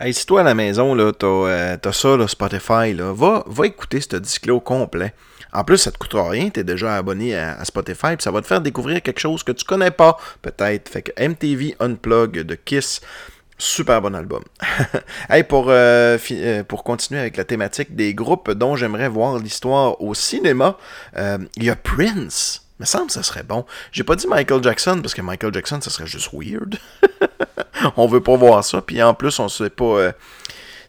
[0.00, 4.00] Hey, si toi à la maison, euh, t'as ça, là, Spotify, là, va, va écouter
[4.00, 5.14] ce disque-là au complet.
[5.52, 8.48] En plus, ça te coûtera rien, t'es déjà abonné à, Spotify, puis ça va te
[8.48, 10.88] faire découvrir quelque chose que tu connais pas, peut-être.
[10.88, 13.02] Fait que MTV Unplug de Kiss,
[13.56, 14.42] super bon album.
[15.30, 20.02] hey, pour, euh, euh, pour continuer avec la thématique des groupes dont j'aimerais voir l'histoire
[20.02, 20.76] au cinéma,
[21.16, 22.63] il y a Prince.
[22.80, 23.64] Me semble que ça serait bon.
[23.92, 26.76] J'ai pas dit Michael Jackson parce que Michael Jackson, ça serait juste weird.
[27.96, 28.82] on veut pas voir ça.
[28.82, 29.84] Puis en plus, on sait pas.
[29.84, 30.12] euh,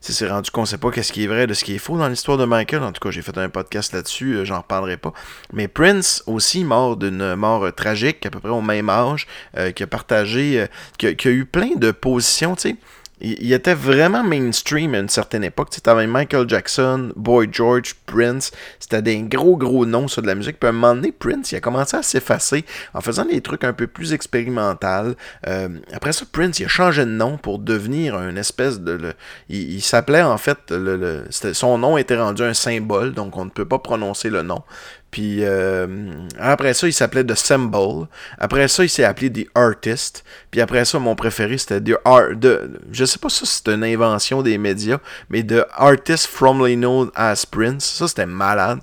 [0.05, 1.97] si c'est rendu qu'on sait pas qu'est-ce qui est vrai de ce qui est faux
[1.97, 2.83] dans l'histoire de Michael.
[2.83, 5.13] En tout cas, j'ai fait un podcast là-dessus, euh, j'en reparlerai pas.
[5.51, 9.25] Mais Prince aussi mort d'une mort euh, tragique, à peu près au même âge,
[9.57, 10.67] euh, qui a partagé,
[10.99, 12.75] qui, a, qui a eu plein de positions, tu sais.
[13.21, 15.69] Il, était vraiment mainstream à une certaine époque.
[15.69, 18.51] Tu avais Michael Jackson, Boy George, Prince.
[18.79, 20.59] C'était des gros, gros noms sur de la musique.
[20.59, 23.63] Puis à un moment donné, Prince, il a commencé à s'effacer en faisant des trucs
[23.63, 25.15] un peu plus expérimentaux.
[25.47, 29.13] Euh, après ça, Prince, il a changé de nom pour devenir un espèce de...
[29.49, 30.71] il s'appelait en fait...
[30.71, 34.63] Le, son nom était rendu un symbole, donc on ne peut pas prononcer le nom.
[35.15, 35.87] Puis euh,
[36.37, 38.07] après ça, il s'appelait The Symbol.
[38.37, 40.25] Après ça, il s'est appelé The Artist.
[40.51, 42.35] Puis après ça, mon préféré, c'était The Art.
[42.35, 44.97] De, je sais pas si c'est une invention des médias,
[45.29, 47.85] mais The Artist Formerly Known as Prince.
[47.85, 48.79] Ça, c'était malade.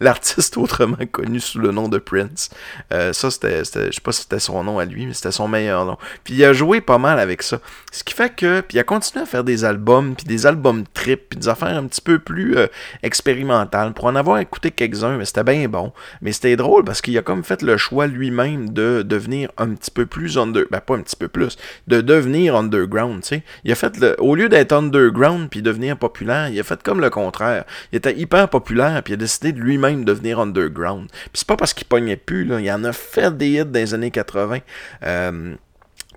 [0.00, 2.50] L'artiste autrement connu sous le nom de Prince.
[2.92, 5.48] Euh, ça, c'était- je sais pas si c'était son nom à lui, mais c'était son
[5.48, 5.96] meilleur nom.
[6.24, 7.58] Puis il a joué pas mal avec ça.
[7.90, 10.84] Ce qui fait que, puis il a continué à faire des albums, puis des albums
[10.92, 12.66] trip, puis des affaires un petit peu plus euh,
[13.02, 13.94] expérimentales.
[13.94, 15.92] Pour en avoir écouté quelques-uns, mais c'était bien bon.
[16.20, 19.90] Mais c'était drôle parce qu'il a comme fait le choix lui-même de devenir un petit
[19.90, 20.64] peu plus under...
[20.70, 21.56] Ben pas un petit peu plus,
[21.86, 23.42] de devenir underground, tu sais.
[23.64, 24.16] Il a fait le...
[24.20, 27.64] Au lieu d'être underground puis devenir populaire, il a fait comme le contraire.
[27.92, 31.08] Il était hyper populaire puis il a décidé de lui-même devenir underground.
[31.10, 32.60] Puis c'est pas parce qu'il pognait plus, là.
[32.60, 34.58] Il en a fait des hits dans les années 80.
[35.04, 35.54] Euh,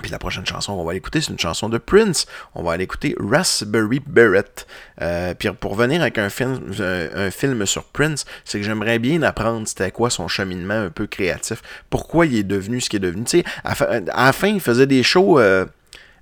[0.01, 2.25] puis la prochaine chanson qu'on va aller écouter, c'est une chanson de Prince.
[2.55, 4.65] On va aller écouter Raspberry Beret.
[5.01, 9.21] Euh, puis pour venir avec un film, un, film sur Prince, c'est que j'aimerais bien
[9.21, 11.61] apprendre c'était quoi son cheminement un peu créatif.
[11.91, 13.23] Pourquoi il est devenu ce qu'il est devenu.
[13.25, 15.39] Tu sais, à, à la fin, il faisait des shows...
[15.39, 15.65] euh,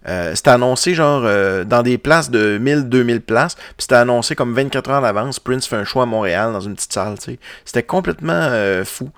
[0.08, 4.54] euh, c'était annoncé genre euh, dans des places de 1000-2000 places, puis c'était annoncé comme
[4.54, 7.16] 24 heures d'avance, Prince fait un show à Montréal dans une petite salle.
[7.66, 9.12] C'était complètement euh, fou.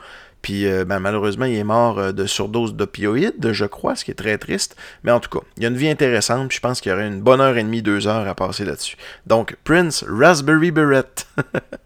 [0.43, 4.11] Puis euh, ben, malheureusement, il est mort euh, de surdose d'opioïdes, je crois, ce qui
[4.11, 4.75] est très triste.
[5.03, 7.07] Mais en tout cas, il y a une vie intéressante, je pense qu'il y aurait
[7.07, 8.97] une bonne heure et demie, deux heures à passer là-dessus.
[9.25, 11.05] Donc, Prince, Raspberry Beret.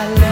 [0.00, 0.29] I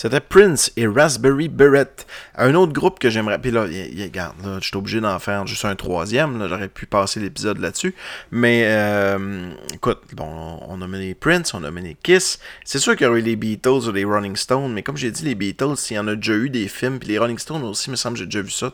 [0.00, 2.06] C'était Prince et Raspberry Beret.
[2.34, 3.38] Un autre groupe que j'aimerais.
[3.38, 6.48] Puis là, regarde, là, je suis obligé d'en faire juste un troisième.
[6.48, 7.94] J'aurais pu passer l'épisode là-dessus.
[8.30, 12.38] Mais euh, écoute, bon, on a mené Prince, on a mené Kiss.
[12.64, 15.10] C'est sûr qu'il y aurait eu les Beatles ou les Rolling Stones, mais comme j'ai
[15.10, 16.98] dit, les Beatles, il y en a déjà eu des films.
[16.98, 18.72] Puis les Rolling Stones aussi, il me semble que j'ai déjà vu ça.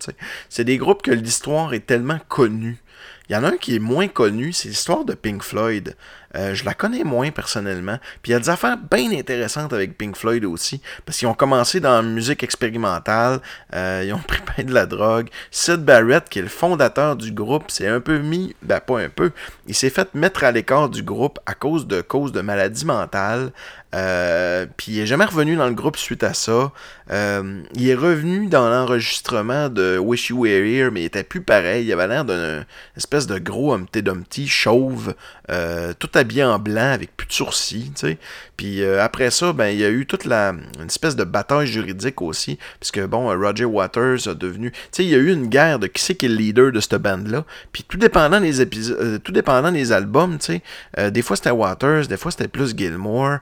[0.49, 2.81] C'est des groupes que l'histoire est tellement connue.
[3.29, 5.97] Il y en a un qui est moins connu, c'est l'histoire de Pink Floyd.
[6.37, 7.99] Euh, je la connais moins personnellement.
[8.23, 10.81] Puis il y a des affaires bien intéressantes avec Pink Floyd aussi.
[11.05, 13.41] Parce qu'ils ont commencé dans la musique expérimentale.
[13.75, 15.29] euh, ils ont pris bien de la drogue.
[15.51, 19.09] Sid Barrett, qui est le fondateur du groupe, s'est un peu mis, ben pas un
[19.09, 19.31] peu,
[19.67, 23.53] il s'est fait mettre à l'écart du groupe à cause de cause de maladie mentale.
[23.95, 26.73] Euh, puis il est jamais revenu dans le groupe suite à ça.
[27.11, 31.87] Il est revenu dans l'enregistrement de Wish You Were Here, mais il était plus pareil.
[31.87, 32.65] Il avait l'air d'un
[32.97, 35.15] espèce de gros Humpty Dumpty chauve,
[35.49, 38.19] tout habillé en blanc avec plus de sourcils, tu sais.
[38.57, 41.67] Puis euh, après ça, ben il y a eu toute la une espèce de bataille
[41.67, 45.33] juridique aussi, puisque bon, euh, Roger Waters a devenu, tu sais, il y a eu
[45.33, 47.45] une guerre de qui c'est qui est le leader de cette bande là.
[47.73, 50.61] Puis tout dépendant des épisodes, euh, tout dépendant des albums, tu
[50.97, 53.39] sais, des fois c'était Waters, des fois c'était plus Gilmore.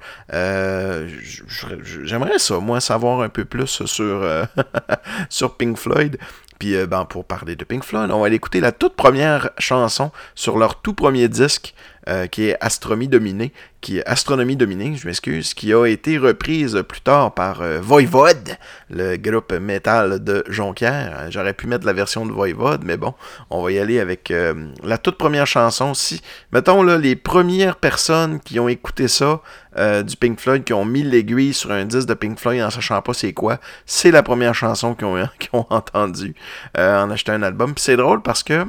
[2.05, 4.47] J'aimerais ça, moi, savoir un peu plus sur
[5.29, 6.19] sur Pink Floyd.
[6.65, 9.51] Puis euh, ben, pour parler de Pink Floyd, on va aller écouter la toute première
[9.59, 11.75] chanson sur leur tout premier disque,
[12.09, 13.53] euh, qui est Astronomie Dominée,
[13.85, 18.57] qui est Astronomie Dominée, je m'excuse, qui a été reprise plus tard par euh, Voivode,
[18.89, 21.19] le groupe métal de Jonquière.
[21.21, 23.13] Euh, J'aurais pu mettre la version de Voivode, mais bon,
[23.51, 25.93] on va y aller avec euh, la toute première chanson.
[25.93, 29.43] Si, mettons là, les premières personnes qui ont écouté ça,
[29.77, 33.03] du Pink Floyd, qui ont mis l'aiguille sur un disque de Pink Floyd en sachant
[33.03, 36.35] pas c'est quoi, c'est la première chanson qu'ils ont, ont entendue
[36.79, 37.75] en achetant un album.
[37.77, 38.65] C'est drôle parce que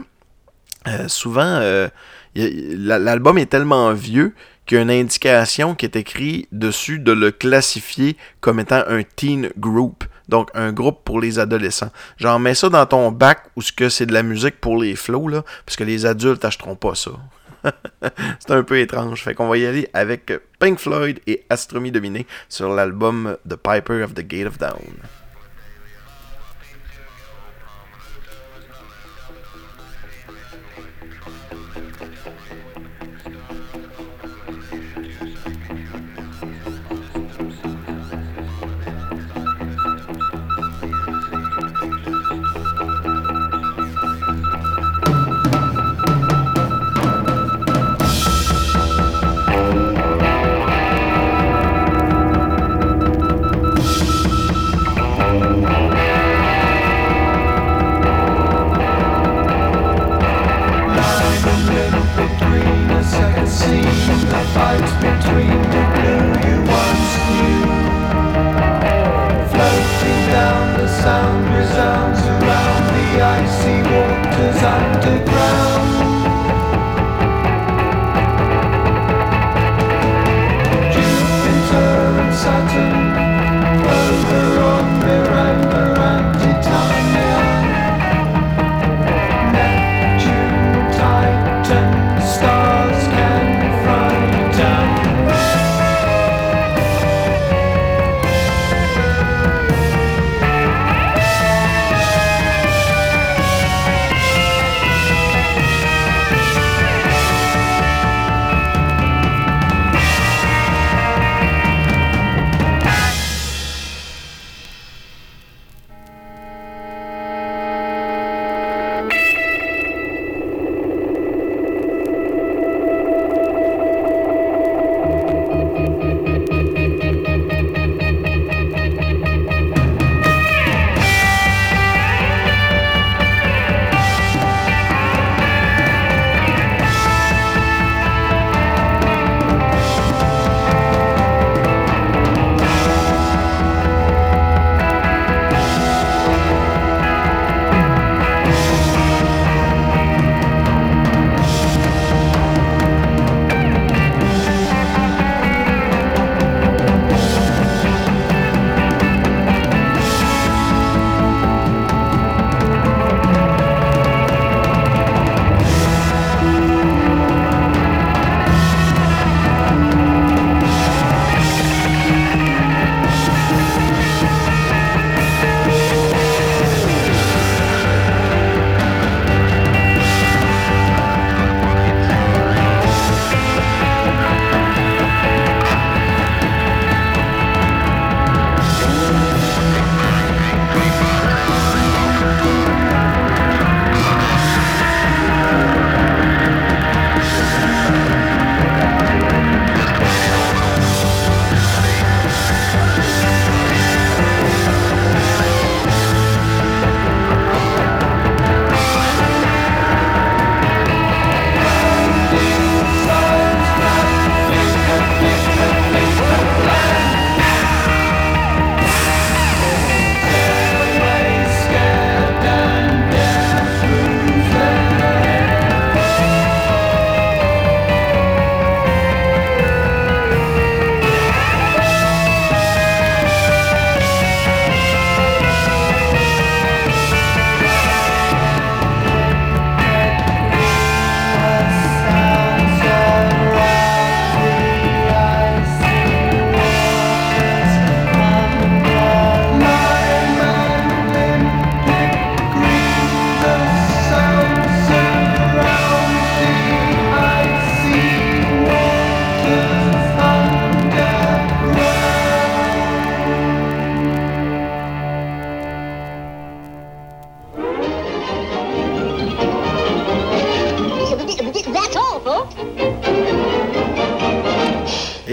[1.08, 1.62] souvent,
[2.34, 4.34] l'album est tellement vieux
[4.66, 9.04] qu'il y a une indication qui est écrite dessus de le classifier comme étant un
[9.04, 10.04] teen group.
[10.28, 11.92] Donc, un groupe pour les adolescents.
[12.18, 14.96] Genre, mets ça dans ton bac où ce que c'est de la musique pour les
[14.96, 17.12] flots, là, parce que les adultes acheteront pas ça.
[18.40, 19.24] c'est un peu étrange.
[19.24, 24.04] Fait qu'on va y aller avec Pink Floyd et Astronomie Dominée sur l'album The Piper
[24.04, 24.82] of the Gate of Dawn.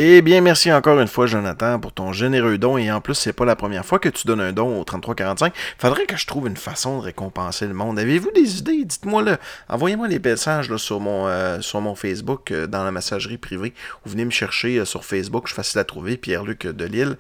[0.05, 2.77] Eh bien, merci encore une fois, Jonathan, pour ton généreux don.
[2.77, 5.55] Et en plus, c'est pas la première fois que tu donnes un don au 3345.
[5.79, 8.01] Faudrait que je trouve une façon de récompenser le monde.
[8.01, 8.85] Avez-vous des idées?
[8.85, 9.37] Dites-moi le.
[9.69, 11.61] Envoyez-moi les messages là, sur, mon, euh,
[11.95, 13.75] Facebook euh, dans la messagerie privée.
[14.05, 15.45] Ou venez me chercher euh, sur Facebook.
[15.45, 16.17] Je suis facile à trouver.
[16.17, 17.17] Pierre-Luc de Lille.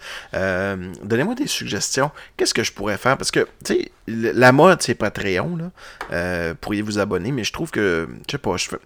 [1.04, 2.10] Donnez-moi des suggestions.
[2.36, 3.16] Qu'est-ce que je pourrais faire?
[3.16, 5.56] Parce que, tu sais, la mode, c'est Patreon.
[5.56, 6.54] Là.
[6.60, 7.30] Pourriez vous abonner.
[7.30, 8.08] Mais je trouve que.
[8.26, 8.78] Je sais pas, je fais.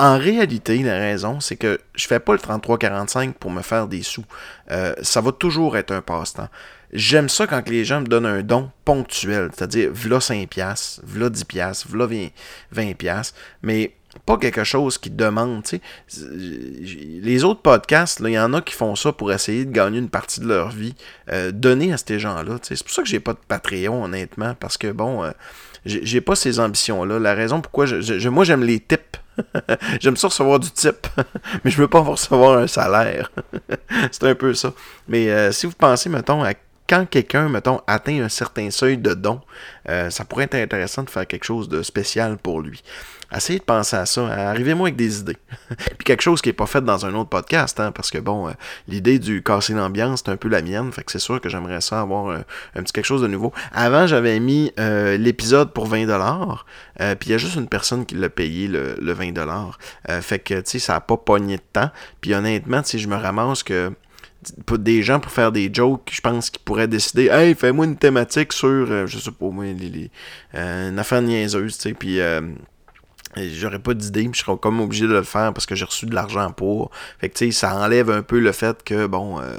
[0.00, 4.02] En réalité, la raison, c'est que je fais pas le 33-45 pour me faire des
[4.02, 4.24] sous.
[4.70, 6.48] Euh, ça va toujours être un passe-temps.
[6.94, 11.28] J'aime ça quand les gens me donnent un don ponctuel, c'est-à-dire v'là 5 piastres, v'là
[11.28, 12.28] 10 piastres, v'là 20,
[12.72, 13.92] 20 piastres, mais
[14.24, 16.26] pas quelque chose qui demande, tu sais.
[17.22, 20.08] Les autres podcasts, il y en a qui font ça pour essayer de gagner une
[20.08, 20.94] partie de leur vie,
[21.30, 22.56] euh, donner à ces gens-là.
[22.62, 25.30] C'est pour ça que j'ai pas de Patreon, honnêtement, parce que, bon, euh,
[25.84, 27.18] j'ai pas ces ambitions-là.
[27.18, 29.09] La raison pourquoi, je, je- moi, j'aime les tips.
[30.00, 31.06] J'aime ça recevoir du type,
[31.64, 33.30] mais je veux pas recevoir un salaire.
[34.10, 34.72] c'est un peu ça.
[35.08, 36.52] Mais euh, si vous pensez, mettons, à
[36.88, 39.40] quand quelqu'un, mettons, atteint un certain seuil de don,
[39.88, 42.82] euh, ça pourrait être intéressant de faire quelque chose de spécial pour lui.
[43.34, 44.26] Essayez de penser à ça.
[44.26, 45.36] Arrivez-moi avec des idées.
[45.76, 48.48] Puis quelque chose qui n'est pas fait dans un autre podcast, hein, parce que bon,
[48.48, 48.52] euh,
[48.88, 50.90] l'idée du casser l'ambiance, c'est un peu la mienne.
[50.92, 53.52] Fait que c'est sûr que j'aimerais ça avoir un, un petit quelque chose de nouveau.
[53.72, 56.10] Avant, j'avais mis euh, l'épisode pour 20$.
[57.00, 59.72] Euh, puis il y a juste une personne qui l'a payé le, le 20$.
[60.08, 61.90] Euh, fait que, tu sais, ça n'a pas pogné de temps.
[62.20, 63.92] Puis honnêtement, sais, je me ramasse que
[64.78, 68.52] des gens pour faire des jokes, je pense qu'ils pourraient décider Hey, fais-moi une thématique
[68.52, 70.10] sur, euh, je sais pas moi, les,
[70.54, 72.40] euh, une affaire niaiseuse, tu sais, puis euh,
[73.36, 76.06] j'aurais pas d'idée, puis je serais comme obligé de le faire parce que j'ai reçu
[76.06, 76.90] de l'argent pour.
[77.20, 79.52] Fait que, tu sais, ça enlève un peu le fait que, bon, euh,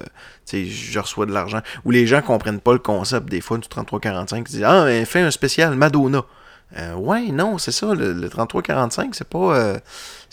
[0.45, 1.61] tu sais, je reçois de l'argent.
[1.85, 5.05] Ou les gens comprennent pas le concept, des fois, du 3345, ils disent Ah, mais
[5.05, 6.25] fais un spécial Madonna.
[6.77, 9.57] Euh, ouais, non, c'est ça, le, le 3345, c'est pas.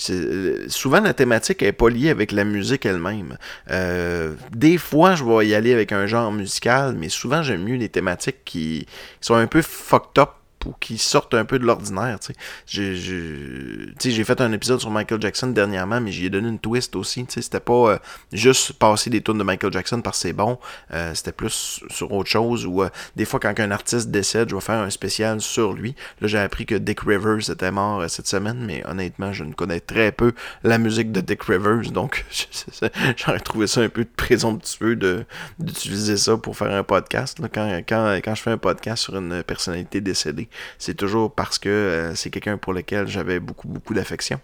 [0.09, 3.37] euh, souvent, la thématique est pas liée avec la musique elle-même.
[4.53, 7.89] Des fois, je vais y aller avec un genre musical, mais souvent, j'aime mieux les
[7.89, 8.87] thématiques qui,
[9.21, 10.31] qui sont un peu fucked up
[10.67, 12.19] ou qui sortent un peu de l'ordinaire.
[12.67, 16.97] J'ai j'ai- fait un épisode sur Michael Jackson dernièrement, mais j'y ai donné une twist
[16.97, 17.25] aussi.
[17.29, 17.99] C'était pas euh,
[18.33, 20.59] juste passer des tunes de Michael Jackson parce que c'est bon.
[20.93, 22.67] Euh, C'était plus sur autre chose.
[22.67, 25.95] Ou euh, des fois, quand un artiste décède, je vais faire un spécial sur lui.
[26.21, 29.53] Là, j'ai appris que Dick Rivers était mort euh, cette semaine, mais honnêtement, je ne
[29.53, 30.33] connais très peu
[30.65, 31.91] la musique de Dick Rivers.
[31.93, 32.25] Donc,
[33.17, 35.25] j'aurais trouvé ça un peu présomptueux de-
[35.59, 37.39] d'utiliser ça pour faire un podcast.
[37.39, 37.49] là.
[37.53, 40.48] Quand, quand, quand je fais un podcast sur une personnalité décédée,
[40.79, 44.41] c'est toujours parce que euh, c'est quelqu'un pour lequel j'avais beaucoup, beaucoup d'affection.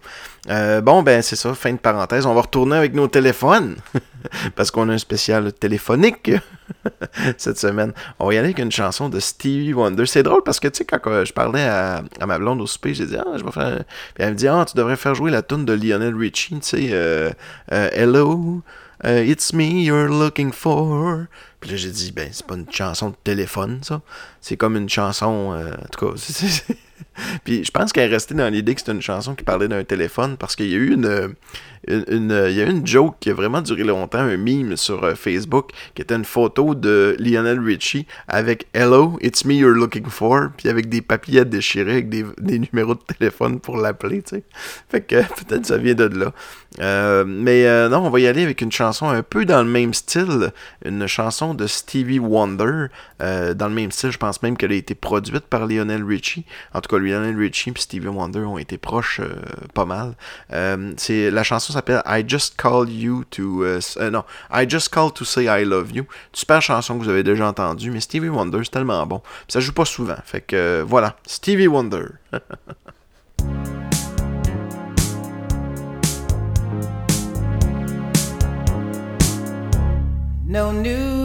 [0.49, 2.25] Euh, bon, ben c'est ça, fin de parenthèse.
[2.25, 3.75] On va retourner avec nos téléphones,
[4.55, 6.31] parce qu'on a un spécial téléphonique
[7.37, 7.93] cette semaine.
[8.19, 10.05] On va y aller avec une chanson de Stevie Wonder.
[10.05, 12.67] C'est drôle parce que, tu sais, quand euh, je parlais à, à ma blonde au
[12.67, 13.83] souper, j'ai dit, ah, je vais faire...
[14.13, 16.89] Puis elle me dit, ah, tu devrais faire jouer la tune de Lionel Richie, tu
[16.89, 17.35] sais,
[17.69, 18.61] Hello,
[19.03, 21.27] it's me you're looking for.
[21.65, 24.03] Puis là, j'ai dit, ben, c'est pas une chanson de téléphone, ça.
[24.39, 26.13] C'est comme une chanson, euh, en tout cas,
[27.43, 29.83] Puis je pense qu'elle est restée dans l'idée que c'était une chanson qui parlait d'un
[29.83, 31.29] téléphone parce qu'il y a eu une, euh,
[31.87, 35.15] une- il y a une joke qui a vraiment duré longtemps, un meme sur euh,
[35.15, 40.49] Facebook qui était une photo de Lionel Richie avec Hello, it's me you're looking for,
[40.57, 44.43] puis avec des papiers à déchirer avec des, numéros de téléphone pour l'appeler, tu sais.
[44.89, 45.15] Fait que
[45.45, 46.31] peut-être ça vient de là.
[46.81, 49.69] Euh, mais euh, non, on va y aller avec une chanson un peu dans le
[49.69, 50.51] même style,
[50.83, 52.87] une chanson de Stevie Wonder,
[53.21, 56.45] euh, dans le même style, je pense même qu'elle a été produite par Lionel Richie.
[56.73, 59.35] En tout cas, Lionel Richie et Stevie Wonder ont été proches euh,
[59.73, 60.15] pas mal.
[60.53, 64.89] Euh, c'est la chanson s'appelle I Just Call You to euh, euh, non, I Just
[64.89, 66.05] Call to Say I Love You.
[66.33, 69.21] Super chanson que vous avez déjà entendue, mais Stevie Wonder c'est tellement bon.
[69.47, 72.05] Ça joue pas souvent, fait que euh, voilà, Stevie Wonder.
[80.47, 81.24] No New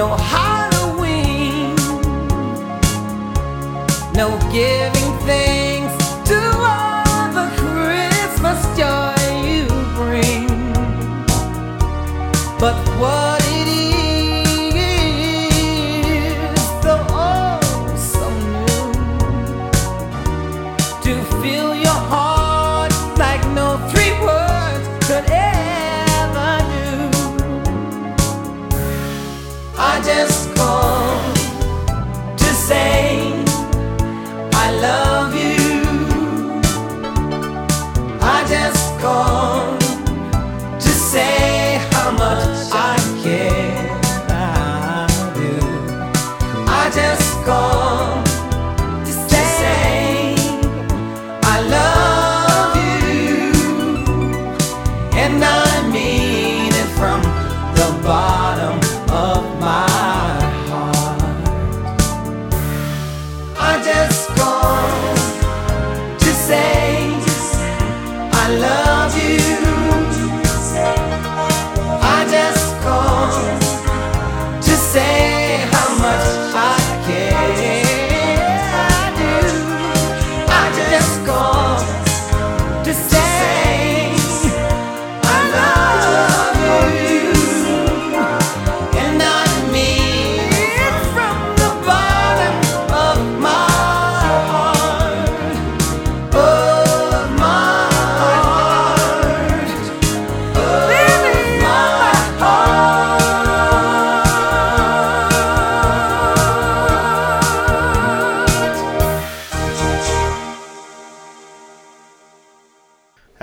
[0.00, 0.39] no Halloween,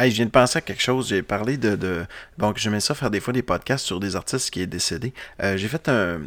[0.10, 1.10] Je viens de penser à quelque chose.
[1.10, 2.06] J'ai parlé de, de...
[2.40, 5.14] Que j'aimais ça faire des fois des podcasts sur des artistes qui est décédé.
[5.44, 6.20] Euh, j'ai fait un,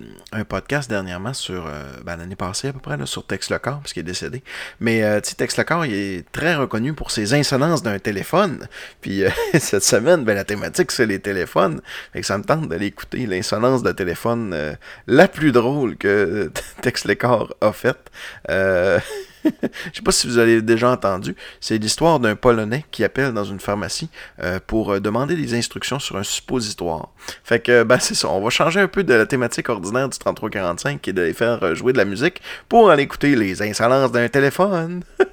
[0.49, 1.66] podcast dernièrement sur...
[1.66, 4.43] euh, ben, l'année passée à peu près, là, sur Tex Lecor, parce qu'il est décédé.
[4.81, 8.68] Mais, euh, tu sais, Tex Lecor, il est très reconnu pour ses insolences d'un téléphone.
[9.01, 9.22] Puis,
[9.59, 11.81] cette semaine, ben, la thématique, c'est les téléphones.
[12.12, 14.76] Fait que ça me tente d'aller écouter l'insolence de téléphone
[15.07, 16.51] la plus drôle que
[16.83, 18.11] Tex Lecor a faite.
[19.45, 19.51] Je
[19.95, 21.34] sais pas si vous avez déjà entendu.
[21.61, 24.09] C'est l'histoire d'un Polonais qui appelle dans une pharmacie
[24.43, 27.09] euh, pour euh, demander des instructions sur un suppositoire.
[27.45, 28.28] Fait que, ben, c'est ça.
[28.28, 31.62] On va changer un peu de la thématique ordinaire du 3345 qui est de faire
[31.62, 35.03] euh, jouer de la musique pour aller écouter les insolences d'un téléphone.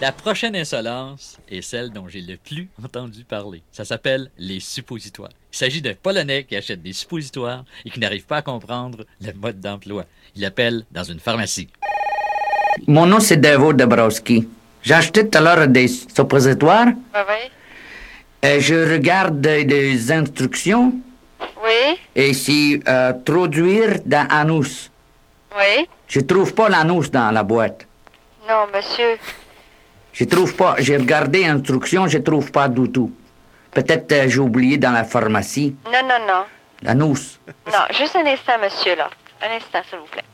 [0.00, 3.62] La prochaine insolence est celle dont j'ai le plus entendu parler.
[3.70, 5.30] Ça s'appelle les suppositoires.
[5.52, 9.32] Il s'agit d'un Polonais qui achète des suppositoires et qui n'arrive pas à comprendre le
[9.32, 10.06] mode d'emploi.
[10.36, 11.68] Il appelle dans une pharmacie.
[12.86, 14.48] Mon nom, c'est Davo Dabrowski.
[14.82, 16.86] J'ai acheté tout à l'heure des suppositoires.
[16.86, 17.50] Oui, oui.
[18.42, 20.94] Et je regarde les instructions
[21.62, 24.90] Oui, et c'est euh, traduire dans anus.
[25.56, 25.86] oui.
[26.08, 27.86] Je trouve pas l'anus dans la boîte.
[28.48, 29.16] Non, monsieur.
[30.12, 30.74] Je trouve pas.
[30.78, 33.12] J'ai regardé l'instruction, je trouve pas du tout.
[33.70, 35.76] Peut-être euh, j'ai oublié dans la pharmacie.
[35.84, 36.42] Non, non, non.
[36.82, 37.38] L'anus.
[37.66, 39.08] Non, juste un instant, monsieur, là.
[39.42, 40.24] Un instant, s'il vous plaît.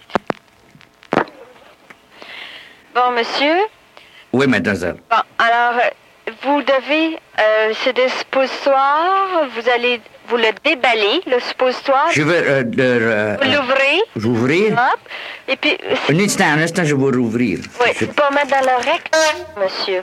[2.97, 3.57] Bon, monsieur.
[4.33, 4.97] Oui, mademoiselle.
[5.11, 5.75] Bon, alors,
[6.43, 12.35] vous devez, euh, c'est des suppositoires, vous allez, vous le déballer, le suppositoire, Je veux
[12.35, 14.73] euh, euh, vous l'ouvrez, j'ouvrir.
[14.73, 14.99] hop,
[15.47, 17.59] et puis, euh, Un instant, un instant, je vais rouvrir.
[17.83, 20.03] oui, c'est pas mettre dans le rectum, monsieur.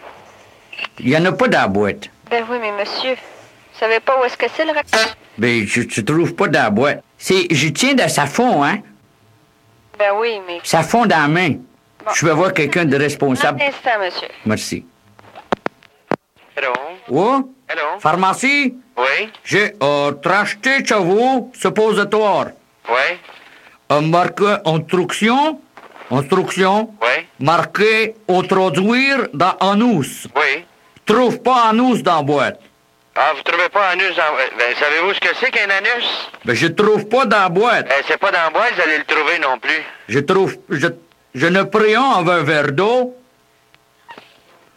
[1.00, 2.10] Il y en a pas dans la boîte.
[2.30, 5.00] Ben oui, mais monsieur, vous savez pas où est-ce que c'est le rectum?
[5.40, 7.04] Ben, je tu trouves pas dans la boîte.
[7.18, 8.78] C'est, je tiens de sa fond, hein?
[9.98, 10.60] Ben oui, mais...
[10.64, 11.56] Ça fond dans la main.
[12.14, 13.62] Je vais voir quelqu'un de responsable.
[13.62, 14.28] Un instant, monsieur.
[14.46, 14.86] Merci.
[16.56, 16.74] Hello?
[17.10, 17.50] Oh?
[17.68, 18.00] Hello?
[18.00, 18.76] Pharmacie?
[18.98, 19.30] Oui?
[19.44, 22.48] J'ai euh, racheté chez vous suppositoire.
[22.90, 23.18] Oui?
[23.90, 25.60] Un marqué instruction,
[26.12, 27.26] instruction, Oui?
[27.40, 30.28] marqué introduire dans anus.
[30.36, 30.66] Oui?
[31.06, 32.60] Trouve pas anus dans la boîte.
[33.16, 34.24] Ah, vous trouvez pas anus dans...
[34.58, 36.30] Ben, savez-vous ce que c'est qu'un anus?
[36.46, 37.88] Ben, je trouve pas dans la boîte.
[37.90, 39.82] Eh, c'est pas dans la boîte, vous allez le trouver non plus.
[40.10, 40.88] Je trouve, je,
[41.36, 43.16] je ne pris un avec un verre d'eau,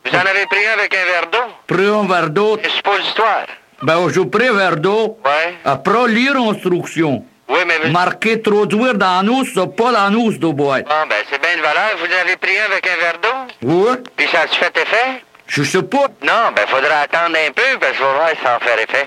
[0.04, 1.52] Vous en avez pris un avec un verre d'eau?
[1.66, 3.46] pris un verre d'eau, Un suppositoire.
[3.82, 5.54] ben, je pris un verre d'eau, Ouais?
[5.64, 7.24] après lire l'instruction.
[7.48, 7.78] Oui, mais...
[7.78, 10.84] vous- Marqué introduire dans l'anus, c'est pas l'anus de boîte.
[10.86, 11.90] Bon, ben, c'est bien de valeur.
[11.98, 13.54] Vous en avez pris un avec un verre d'eau?
[13.62, 13.96] Oui?
[14.16, 15.22] Puis ça a-tu fait effet?
[15.46, 16.06] Je sais pas.
[16.22, 18.78] Non, ben, faudra attendre un peu, parce que je vais voir si ça va faire
[18.80, 19.06] effet.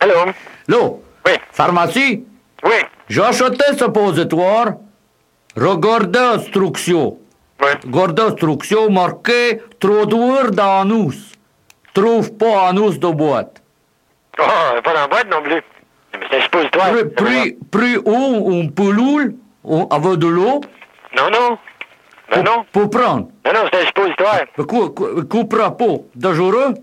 [0.00, 0.26] Allô?
[0.68, 0.76] Là,
[1.26, 1.32] Oui?
[1.52, 2.24] pharmacie,
[2.62, 2.74] Oui?
[3.08, 4.74] j'ai acheté ce suppositoire,
[5.56, 7.18] regardez instruction.
[7.60, 7.68] Oui?
[7.84, 11.32] Regardez instruction marqué introduire dans l'anus.
[11.94, 13.62] Trouve pas anus de boîte.
[14.38, 14.42] Oh,
[14.84, 15.62] pas dans la boîte non plus.
[16.18, 16.90] Mais c'est un suppositoire.
[17.16, 20.60] Pris, pris, où un pelule ou avec de l'eau
[21.16, 21.58] Non, non.
[22.30, 22.64] Ben pour, non.
[22.72, 23.28] pour prendre.
[23.44, 24.40] Non, non, c'est un suppositoire.
[25.28, 25.84] Coupera pas.
[26.14, 26.74] Dangereux?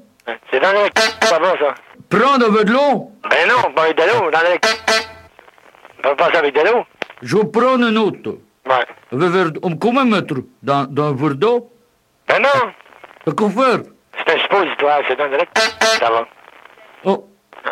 [0.49, 0.89] C'est dans le...
[1.21, 1.75] Ça va, ça.
[2.09, 3.11] Prendre avec de l'eau?
[3.29, 4.31] Ben non, pas avec de l'eau.
[4.31, 4.57] Dans le...
[6.05, 6.85] On va passer avec de l'eau.
[7.21, 8.37] Je prends une autre.
[8.77, 8.85] Ouais.
[9.11, 9.61] Avec verre d'eau.
[9.79, 11.69] Combien mettre dans, dans un verre d'eau?
[12.27, 12.71] Ben non.
[13.27, 13.79] Mais Qu'en faire?
[14.25, 15.37] C'est un suppositoire, c'est dans le...
[15.99, 16.27] Ça va.
[17.05, 17.27] Oh.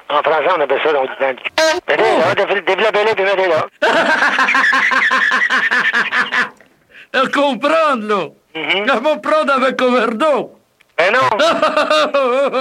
[0.10, 1.36] En français, on appelle ça, on dit dans le...
[1.88, 3.68] Mettez là, dé- développez-le, puis mettez là.
[7.14, 8.28] À comprendre, là.
[8.56, 8.86] Mhm.
[8.88, 10.54] Je vais prendre avec un verre d'eau.
[10.98, 11.20] Ben non.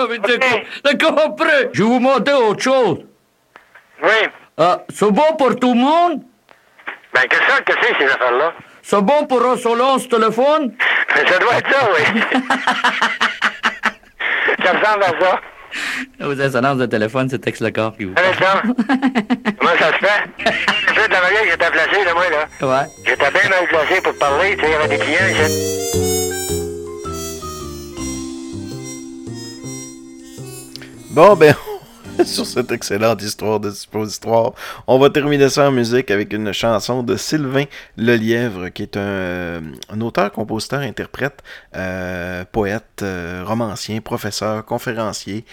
[0.09, 1.68] Mais j'ai com- j'ai compris.
[1.72, 2.99] Je vais vous montrer autre chose.
[4.03, 4.28] Oui.
[4.57, 6.22] Ah, c'est bon pour tout le monde?
[7.12, 8.52] Ben, qu'est-ce que c'est, ces affaires-là?
[8.82, 10.72] C'est bon pour un ce téléphone?
[11.14, 12.02] Ça doit être ça, oui.
[14.64, 15.40] ça ressemble à ça.
[16.24, 18.61] Aux de téléphone, c'est texte le corps qui vous instant.
[19.58, 20.24] Comment ça se fait?
[20.38, 20.44] Je
[21.06, 22.46] de la manière que j'étais placé, là, moi, là.
[22.66, 22.86] Ouais.
[23.04, 25.18] J'étais bien mal placé pour parler, tu sais, il y avait des clients.
[31.11, 31.54] Bon, ben,
[32.24, 34.52] sur cette excellente histoire de suppositoire,
[34.86, 37.64] on va terminer ça en musique avec une chanson de Sylvain
[37.96, 39.60] Lelièvre, qui est un, euh,
[40.00, 41.42] auteur, compositeur, interprète,
[41.76, 45.44] euh, poète, euh, romancien, professeur, conférencier,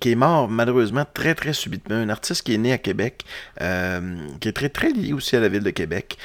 [0.00, 1.96] qui est mort malheureusement très très subitement.
[1.96, 3.24] Un artiste qui est né à Québec,
[3.58, 6.16] qui est très très lié aussi à la ville de Québec.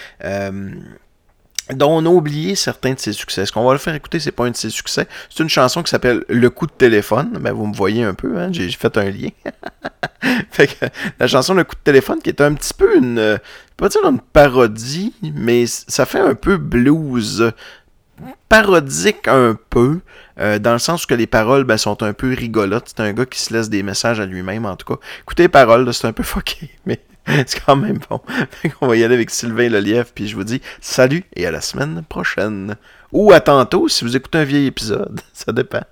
[1.73, 3.45] Dont on a oublié certains de ses succès.
[3.45, 5.07] Ce qu'on va le faire écouter, c'est pas un de ses succès.
[5.29, 7.37] C'est une chanson qui s'appelle Le coup de téléphone.
[7.39, 8.49] Ben, vous me voyez un peu, hein?
[8.51, 9.29] j'ai j'ai fait un lien.
[10.51, 10.85] fait que,
[11.19, 13.75] la chanson Le coup de téléphone, qui est un petit peu une, euh, je vais
[13.77, 17.53] pas dire une parodie, mais ça fait un peu blues
[18.49, 19.99] parodique un peu,
[20.39, 22.93] euh, dans le sens que les paroles ben, sont un peu rigolotes.
[22.95, 24.99] C'est un gars qui se laisse des messages à lui-même, en tout cas.
[25.21, 28.21] Écoutez les paroles, c'est un peu fucké, mais c'est quand même bon.
[28.79, 31.61] Qu'on va y aller avec Sylvain Lelièvre, puis je vous dis salut et à la
[31.61, 32.75] semaine prochaine.
[33.11, 35.21] Ou à tantôt si vous écoutez un vieil épisode.
[35.33, 35.83] Ça dépend.